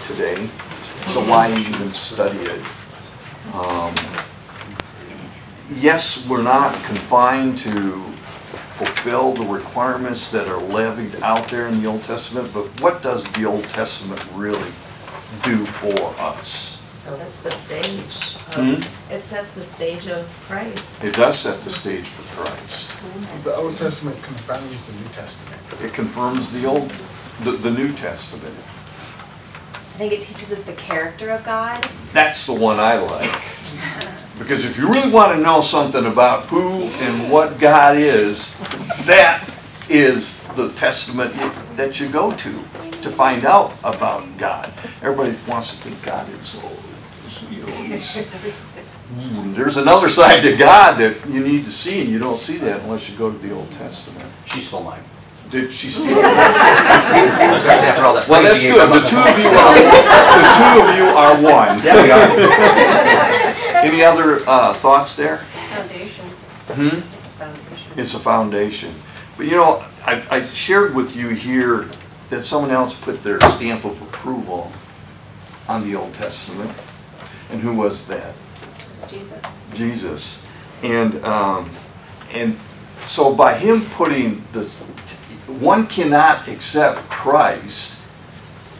today, 0.06 0.36
so 1.08 1.22
why 1.22 1.50
even 1.52 1.88
study 1.89 2.39
it? 2.39 2.62
Um, 3.54 3.95
Yes, 5.76 6.28
we're 6.28 6.41
not 6.41 6.74
confined 6.84 7.60
to 7.60 8.04
fulfill 8.80 9.34
the 9.34 9.44
requirements 9.46 10.32
that 10.32 10.48
are 10.48 10.62
levied 10.62 11.22
out 11.22 11.48
there 11.50 11.68
in 11.68 11.82
the 11.82 11.88
Old 11.88 12.02
Testament, 12.04 12.50
but 12.54 12.63
what 12.82 13.02
does 13.02 13.30
the 13.34 13.44
Old 13.46 13.63
Testament 13.65 14.24
really 14.34 14.72
do 15.44 15.65
for 15.65 16.15
us? 16.22 16.78
Sets 17.04 17.39
the 17.42 17.52
stage. 17.52 18.38
Hmm? 18.54 18.76
of- 18.76 19.12
It 19.12 19.24
sets 19.26 19.54
the 19.54 19.63
stage 19.63 20.08
of 20.08 20.26
Christ. 20.48 21.04
It 21.04 21.13
does 21.15 21.38
set 21.38 21.60
the 21.63 21.70
stage 21.70 22.06
for 22.06 22.24
Christ. 22.42 22.94
The 23.44 23.54
Old 23.56 23.76
Testament 23.76 24.15
confirms 24.24 24.88
the 24.88 24.98
New 25.02 25.10
Testament. 25.10 25.62
It 25.84 25.94
confirms 25.94 26.50
the 26.54 26.65
Old, 26.65 26.89
the, 27.44 27.52
the 27.52 27.72
New 27.72 27.92
Testament. 27.94 28.56
I 28.56 30.02
think 30.02 30.13
it 30.13 30.22
teaches 30.22 30.54
us 30.54 30.63
the 30.63 30.74
character 30.74 31.32
of 31.32 31.44
God. 31.44 31.84
That's 32.13 32.46
the 32.48 32.54
one 32.54 32.80
I 32.80 32.96
like. 32.98 34.06
Because 34.39 34.65
if 34.65 34.78
you 34.78 34.88
really 34.88 35.12
want 35.12 35.36
to 35.36 35.41
know 35.43 35.60
something 35.60 36.06
about 36.06 36.45
who 36.45 36.86
and 37.04 37.30
what 37.30 37.60
God 37.60 37.97
is, 37.97 38.58
that 39.06 39.43
is 39.89 40.45
the 40.56 40.71
testament 40.73 41.34
that 41.75 41.99
you 41.99 42.08
go 42.10 42.32
to, 42.32 42.49
to 42.49 43.10
find 43.10 43.45
out 43.45 43.73
about 43.84 44.25
God. 44.38 44.71
Everybody 45.02 45.36
wants 45.47 45.71
to 45.71 45.89
think 45.89 46.04
God 46.06 46.28
is, 46.30 46.56
oh, 46.63 47.52
you 47.52 47.62
know, 47.62 47.99
Hmm, 49.10 49.54
there's 49.54 49.78
another 49.78 50.08
side 50.08 50.43
to 50.43 50.56
God 50.56 50.99
that 50.99 51.28
you 51.28 51.39
need 51.41 51.65
to 51.65 51.71
see, 51.71 52.02
and 52.02 52.10
you 52.10 52.19
don't 52.19 52.39
see 52.39 52.58
that 52.58 52.84
unless 52.84 53.10
you 53.10 53.17
go 53.17 53.32
to 53.32 53.38
the 53.39 53.52
Old 53.52 53.71
Testament. 53.71 54.30
She 54.45 54.62
stole 54.62 54.84
mine. 54.84 55.02
Did 55.52 55.72
she 55.72 55.88
still? 55.90 56.20
Especially 56.20 57.88
after 57.88 58.04
all 58.04 58.14
that 58.14 58.28
Well, 58.28 58.44
that's 58.44 58.54
praise 58.56 58.66
you 58.66 58.74
good, 58.74 58.90
the 58.90 59.08
two 59.08 59.18
of 59.18 59.40
you 59.40 59.50
are, 59.50 59.74
the 60.38 60.46
two 60.60 60.74
of 60.86 60.96
you 60.96 61.06
are 61.18 61.34
one. 61.42 61.84
Yeah, 61.84 62.04
we 62.04 62.12
are. 62.12 63.84
Any 63.84 64.04
other, 64.04 64.42
uh, 64.48 64.74
thoughts 64.76 65.16
there? 65.16 65.38
Foundation, 65.38 66.26
Hmm? 66.26 66.98
it's 66.98 67.16
a 67.16 67.30
foundation. 67.32 68.00
It's 68.00 68.14
a 68.14 68.20
foundation. 68.20 68.94
But 69.38 69.46
you 69.48 69.54
know, 69.54 69.84
I, 70.06 70.22
I 70.30 70.46
shared 70.46 70.94
with 70.94 71.16
you 71.16 71.30
here 71.30 71.88
that 72.30 72.44
someone 72.44 72.72
else 72.72 72.94
put 73.00 73.24
their 73.24 73.40
stamp 73.42 73.86
of 73.86 74.00
approval 74.04 74.72
on 75.68 75.84
the 75.84 75.96
Old 75.96 76.14
Testament. 76.14 76.72
And 77.52 77.62
who 77.62 77.74
was 77.76 78.08
that? 78.08 78.36
It's 78.76 79.12
Jesus. 79.12 79.42
Jesus. 79.74 80.52
And, 80.84 81.24
um, 81.26 81.70
and 82.34 82.56
so 83.06 83.34
by 83.34 83.58
him 83.58 83.82
putting 83.82 84.44
the, 84.52 84.62
one 85.60 85.88
cannot 85.88 86.48
accept 86.48 87.00
Christ 87.10 88.06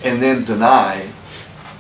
and 0.04 0.22
then 0.22 0.46
deny 0.46 1.10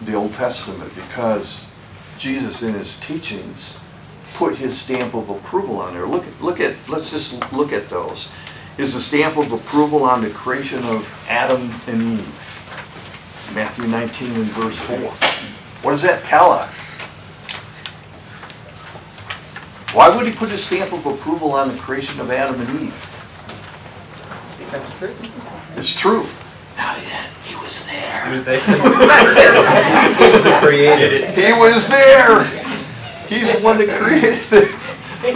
the 0.04 0.13
Old 0.13 0.34
Testament 0.34 0.93
because 0.95 1.69
Jesus 2.17 2.63
in 2.63 2.73
his 2.73 2.99
teachings 2.99 3.84
put 4.36 4.56
his 4.56 4.78
stamp 4.78 5.13
of 5.13 5.30
approval 5.30 5.78
on 5.80 5.93
there. 5.93 6.06
Look, 6.06 6.25
at 6.25 6.41
look 6.41 6.60
at, 6.60 6.75
let's 6.89 7.12
just 7.12 7.52
look 7.54 7.73
at 7.73 7.89
those. 7.89 8.34
Is 8.78 8.93
the 8.93 9.02
stamp 9.02 9.38
of 9.38 9.52
approval 9.52 10.04
on 10.04 10.21
the 10.21 10.30
creation 10.30 10.80
of 10.86 11.25
Adam 11.28 11.69
and 11.88 12.19
Eve? 12.19 13.54
Matthew 13.56 13.86
19 13.88 14.32
and 14.36 14.45
verse 14.52 14.80
4. 14.80 14.97
What 15.84 15.91
does 15.91 16.02
that 16.04 16.23
tell 16.23 16.52
us? 16.52 17.02
Why 19.93 20.15
would 20.15 20.28
he 20.28 20.32
put 20.32 20.49
his 20.49 20.63
stamp 20.63 20.93
of 20.93 21.06
approval 21.06 21.52
on 21.52 21.67
the 21.67 21.78
creation 21.78 22.19
of 22.19 22.32
Adam 22.32 22.60
and 22.62 22.82
Eve? 22.82 23.08
That's 24.99 25.17
true. 25.19 25.29
It's 25.77 25.99
true. 25.99 26.25
Now 26.77 26.95
yet, 26.95 27.29
he 27.45 27.55
was 27.55 27.89
there. 27.89 28.25
He 28.25 28.31
was 28.31 28.43
there. 28.45 28.59
He 30.19 30.31
was 30.31 30.43
the 30.43 30.57
creator. 30.62 31.31
He 31.31 31.53
was 31.53 31.88
there. 31.88 32.43
He's 33.29 33.57
the 33.57 33.63
one 33.63 33.77
that 33.77 33.89
created 33.89 34.45
it. 34.51 34.75
He. 35.19 35.33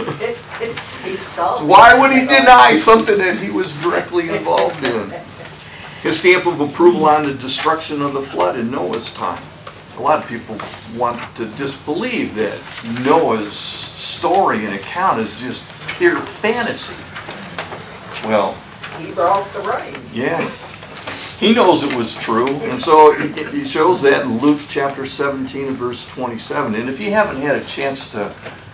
Why 1.66 1.98
would 1.98 2.12
he 2.12 2.26
deny 2.26 2.74
something 2.76 3.18
that 3.18 3.36
he 3.38 3.50
was 3.50 3.74
directly 3.82 4.30
involved 4.30 4.88
in? 4.88 5.12
His 6.02 6.18
stamp 6.18 6.46
of 6.46 6.60
approval 6.60 7.04
on 7.04 7.26
the 7.26 7.34
destruction 7.34 8.00
of 8.00 8.14
the 8.14 8.22
flood 8.22 8.58
in 8.58 8.70
Noah's 8.70 9.12
time. 9.12 9.42
A 9.98 10.00
lot 10.00 10.18
of 10.18 10.28
people 10.28 10.58
want 10.98 11.20
to 11.36 11.46
disbelieve 11.56 12.34
that 12.36 12.58
Noah's 13.04 13.52
story 13.52 14.64
and 14.64 14.74
account 14.74 15.20
is 15.20 15.40
just 15.40 15.64
pure 15.96 16.16
fantasy. 16.16 16.96
Well, 18.26 18.56
He 18.98 19.12
brought 19.12 19.50
the 19.52 19.60
rain. 19.60 19.96
yeah. 20.12 20.50
He 21.38 21.52
knows 21.52 21.82
it 21.82 21.94
was 21.96 22.14
true, 22.14 22.48
and 22.48 22.80
so 22.80 23.12
it 23.18 23.66
shows 23.66 24.00
that 24.02 24.22
in 24.22 24.38
Luke 24.38 24.60
chapter 24.68 25.04
17 25.04 25.66
and 25.68 25.76
verse 25.76 26.08
27. 26.14 26.74
And 26.74 26.88
if 26.88 27.00
you 27.00 27.10
haven't 27.10 27.36
had 27.42 27.56
a 27.56 27.64
chance 27.64 28.12
to, 28.12 28.32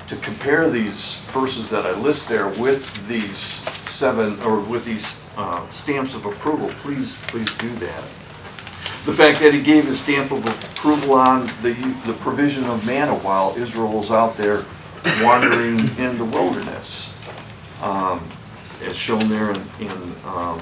to 0.08 0.16
compare 0.16 0.68
these 0.68 1.20
verses 1.32 1.70
that 1.70 1.86
I 1.86 1.98
list 1.98 2.28
there 2.28 2.48
with 2.60 3.08
these 3.08 3.40
seven, 3.88 4.38
or 4.42 4.60
with 4.60 4.84
these 4.84 5.28
uh, 5.36 5.68
stamps 5.70 6.14
of 6.14 6.26
approval, 6.26 6.68
please, 6.82 7.20
please 7.28 7.52
do 7.56 7.68
that. 7.76 8.02
The 9.04 9.12
fact 9.14 9.40
that 9.40 9.52
he 9.54 9.62
gave 9.62 9.86
his 9.86 10.00
stamp 10.00 10.30
of 10.30 10.46
approval 10.46 11.14
on 11.14 11.46
the, 11.62 11.72
the 12.06 12.12
provision 12.20 12.64
of 12.64 12.86
manna 12.86 13.14
while 13.16 13.54
Israel 13.56 13.92
was 13.92 14.10
out 14.10 14.36
there 14.36 14.64
wandering 15.22 15.78
in 15.98 16.18
the 16.18 16.26
wilderness. 16.26 17.16
Um, 17.82 18.20
As 18.82 18.96
shown 18.96 19.28
there 19.28 19.50
in, 19.50 19.60
in 19.80 19.90
um, 20.24 20.60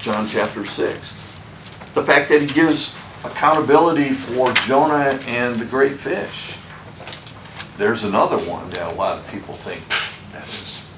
John 0.00 0.26
chapter 0.26 0.64
6. 0.64 1.12
The 1.94 2.02
fact 2.02 2.28
that 2.30 2.40
he 2.40 2.46
gives 2.46 2.98
accountability 3.24 4.10
for 4.10 4.52
Jonah 4.66 5.18
and 5.26 5.56
the 5.56 5.64
great 5.64 5.92
fish. 5.92 6.56
There's 7.76 8.04
another 8.04 8.38
one 8.38 8.70
that 8.70 8.92
a 8.92 8.96
lot 8.96 9.18
of 9.18 9.30
people 9.30 9.54
think 9.54 9.82
that 10.32 10.46
is 10.48 10.90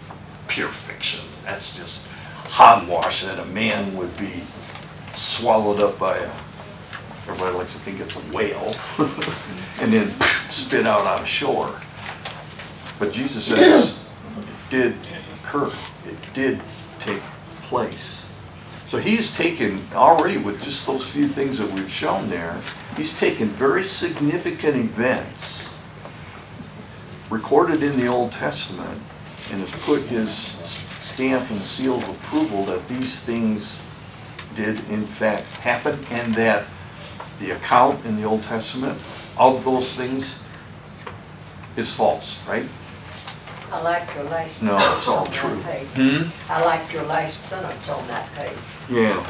pure 0.48 0.68
fiction. 0.68 1.20
That's 1.44 1.76
just 1.76 2.07
hogwash 2.48 3.24
that 3.24 3.38
a 3.38 3.44
man 3.46 3.96
would 3.96 4.16
be 4.18 4.42
swallowed 5.14 5.81
up 5.81 5.98
by 5.98 6.16
a, 6.16 6.29
everybody 7.29 7.57
likes 7.57 7.72
to 7.72 7.79
think 7.81 8.00
it's 8.00 8.16
a 8.16 8.35
whale, 8.35 8.72
and 9.81 9.92
then 9.92 10.09
spit 10.50 10.87
out 10.87 11.07
on 11.07 11.24
shore. 11.24 11.72
But 12.98 13.12
Jesus 13.12 13.44
says 13.44 14.07
did 14.70 14.94
it 15.54 16.34
did 16.34 16.60
take 16.98 17.20
place. 17.62 18.32
So 18.86 18.98
he's 18.98 19.36
taken, 19.36 19.80
already 19.94 20.36
with 20.36 20.62
just 20.64 20.86
those 20.86 21.08
few 21.10 21.28
things 21.28 21.58
that 21.58 21.70
we've 21.72 21.90
shown 21.90 22.28
there, 22.28 22.60
he's 22.96 23.18
taken 23.18 23.48
very 23.48 23.84
significant 23.84 24.76
events 24.76 25.78
recorded 27.30 27.84
in 27.84 27.96
the 27.96 28.08
Old 28.08 28.32
Testament 28.32 29.00
and 29.52 29.60
has 29.60 29.70
put 29.82 30.02
his 30.02 30.32
stamp 30.32 31.48
and 31.50 31.58
seal 31.60 31.96
of 31.96 32.08
approval 32.08 32.64
that 32.64 32.86
these 32.88 33.24
things 33.24 33.88
did 34.56 34.80
in 34.90 35.04
fact 35.04 35.46
happen 35.58 35.98
and 36.10 36.34
that 36.34 36.66
the 37.38 37.52
account 37.52 38.04
in 38.04 38.16
the 38.16 38.24
Old 38.24 38.42
Testament 38.42 38.98
of 39.38 39.64
those 39.64 39.94
things 39.94 40.44
is 41.76 41.94
false, 41.94 42.44
right? 42.48 42.66
I 43.72 43.80
liked 43.83 44.14
your 44.14 44.24
last 44.24 44.62
No, 44.62 44.78
sentence 44.78 44.96
it's 44.98 45.09
all 45.09 45.18
on 45.18 45.24
that 45.26 45.35
true. 45.35 45.62
page. 45.62 45.87
Hmm? 45.94 46.52
I 46.52 46.64
liked 46.64 46.92
your 46.92 47.04
last 47.04 47.44
sentence 47.44 47.88
on 47.88 48.06
that 48.09 48.33
page. 48.35 48.56
Yeah. 48.90 49.24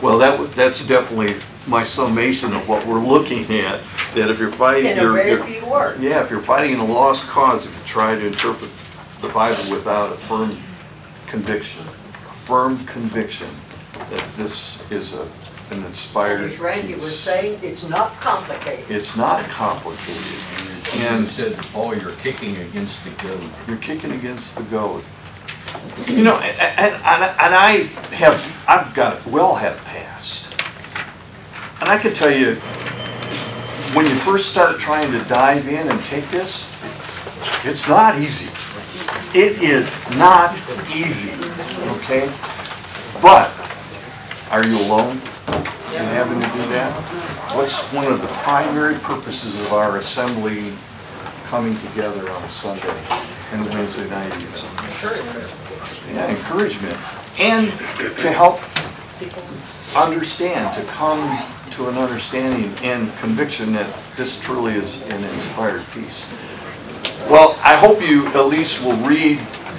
Well, 0.00 0.18
that, 0.18 0.38
would- 0.38 0.50
that's 0.52 0.86
definitely 0.86 1.34
my 1.66 1.82
summation 1.84 2.52
of 2.54 2.68
what 2.68 2.86
we're 2.86 3.04
looking 3.04 3.44
at, 3.58 3.80
that 4.14 4.30
if 4.30 4.38
you're 4.38 4.50
fighting. 4.50 4.92
In 4.92 4.98
a 4.98 5.02
you're- 5.02 5.14
very 5.14 5.30
you're- 5.32 5.46
few 5.60 5.66
words. 5.70 6.00
Yeah, 6.00 6.22
if 6.22 6.30
you're 6.30 6.40
fighting 6.40 6.72
in 6.72 6.78
a 6.80 6.84
lost 6.84 7.28
cause, 7.28 7.66
if 7.66 7.76
you 7.76 7.82
try 7.84 8.14
to 8.14 8.26
interpret 8.26 8.70
the 9.20 9.28
Bible 9.28 9.70
without 9.70 10.12
a 10.12 10.16
firm 10.16 10.50
conviction, 11.26 11.82
a 11.82 12.32
firm 12.46 12.78
conviction 12.86 13.48
that 14.10 14.24
this 14.36 14.90
is 14.90 15.12
a, 15.14 15.26
an 15.70 15.84
inspired 15.84 16.40
As 16.42 16.58
Randy 16.58 16.94
was 16.94 17.10
piece. 17.10 17.20
saying, 17.20 17.60
it's 17.62 17.88
not 17.88 18.12
complicated. 18.20 18.84
It's 18.90 19.16
not 19.16 19.44
complicated. 19.44 21.02
And 21.02 21.18
And 21.18 21.28
said, 21.28 21.56
Paul, 21.72 21.94
you're 21.96 22.12
kicking 22.12 22.56
against 22.58 23.04
the 23.04 23.10
goat. 23.22 23.50
you're 23.66 23.76
kicking 23.76 24.12
against 24.12 24.56
the 24.56 24.64
goat. 24.64 25.04
You 26.06 26.24
know, 26.24 26.36
and, 26.36 26.78
and, 26.78 26.94
and 26.94 27.22
and 27.22 27.54
I 27.54 27.88
have, 28.16 28.64
I've 28.66 28.94
got 28.94 29.26
a 29.26 29.30
well 29.30 29.54
have 29.54 29.84
passed. 29.84 30.54
And 31.80 31.90
I 31.90 31.98
can 31.98 32.14
tell 32.14 32.30
you, 32.30 32.54
when 33.94 34.06
you 34.06 34.14
first 34.14 34.50
start 34.50 34.80
trying 34.80 35.12
to 35.12 35.18
dive 35.28 35.68
in 35.68 35.88
and 35.90 36.00
take 36.04 36.26
this, 36.30 36.64
it's 37.64 37.86
not 37.88 38.18
easy. 38.18 38.48
It 39.38 39.62
is 39.62 39.94
not 40.16 40.54
easy, 40.94 41.34
okay? 41.98 42.32
But, 43.20 43.50
are 44.50 44.66
you 44.66 44.78
alone 44.86 45.20
in 45.98 46.04
having 46.14 46.40
to 46.40 46.46
do 46.46 46.64
that? 46.70 46.92
What's 47.54 47.92
one 47.92 48.06
of 48.06 48.20
the 48.20 48.28
primary 48.46 48.94
purposes 49.00 49.66
of 49.66 49.72
our 49.72 49.96
assembly 49.98 50.72
coming 51.46 51.74
together 51.74 52.30
on 52.30 52.42
a 52.42 52.48
Sunday 52.48 52.94
and 53.52 53.64
Wednesday 53.74 54.08
night? 54.08 54.32
Yeah, 56.12 56.30
encouragement. 56.30 56.96
And 57.38 57.70
to 58.18 58.30
help 58.30 58.60
people 59.18 59.42
understand, 59.96 60.74
to 60.76 60.84
come 60.92 61.18
to 61.72 61.88
an 61.88 61.96
understanding 61.96 62.70
and 62.84 63.12
conviction 63.18 63.72
that 63.72 63.92
this 64.16 64.40
truly 64.40 64.74
is 64.74 65.02
an 65.10 65.22
inspired 65.34 65.82
piece. 65.92 66.32
Well, 67.28 67.58
I 67.62 67.76
hope 67.76 68.00
you 68.00 68.26
at 68.28 68.46
least 68.46 68.84
will 68.84 68.96
read 69.06 69.38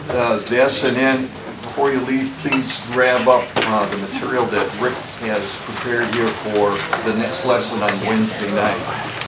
uh, 0.09 0.39
this, 0.47 0.87
and 0.87 0.95
then 0.95 1.21
before 1.63 1.91
you 1.91 1.99
leave, 2.01 2.29
please 2.39 2.85
grab 2.91 3.27
up 3.27 3.47
uh, 3.55 3.85
the 3.85 3.97
material 3.97 4.45
that 4.45 4.81
Rick 4.81 4.93
has 5.27 5.59
prepared 5.65 6.13
here 6.15 6.27
for 6.27 6.71
the 7.09 7.17
next 7.17 7.45
lesson 7.45 7.83
on 7.83 7.91
Wednesday 8.05 8.49
night. 8.55 9.08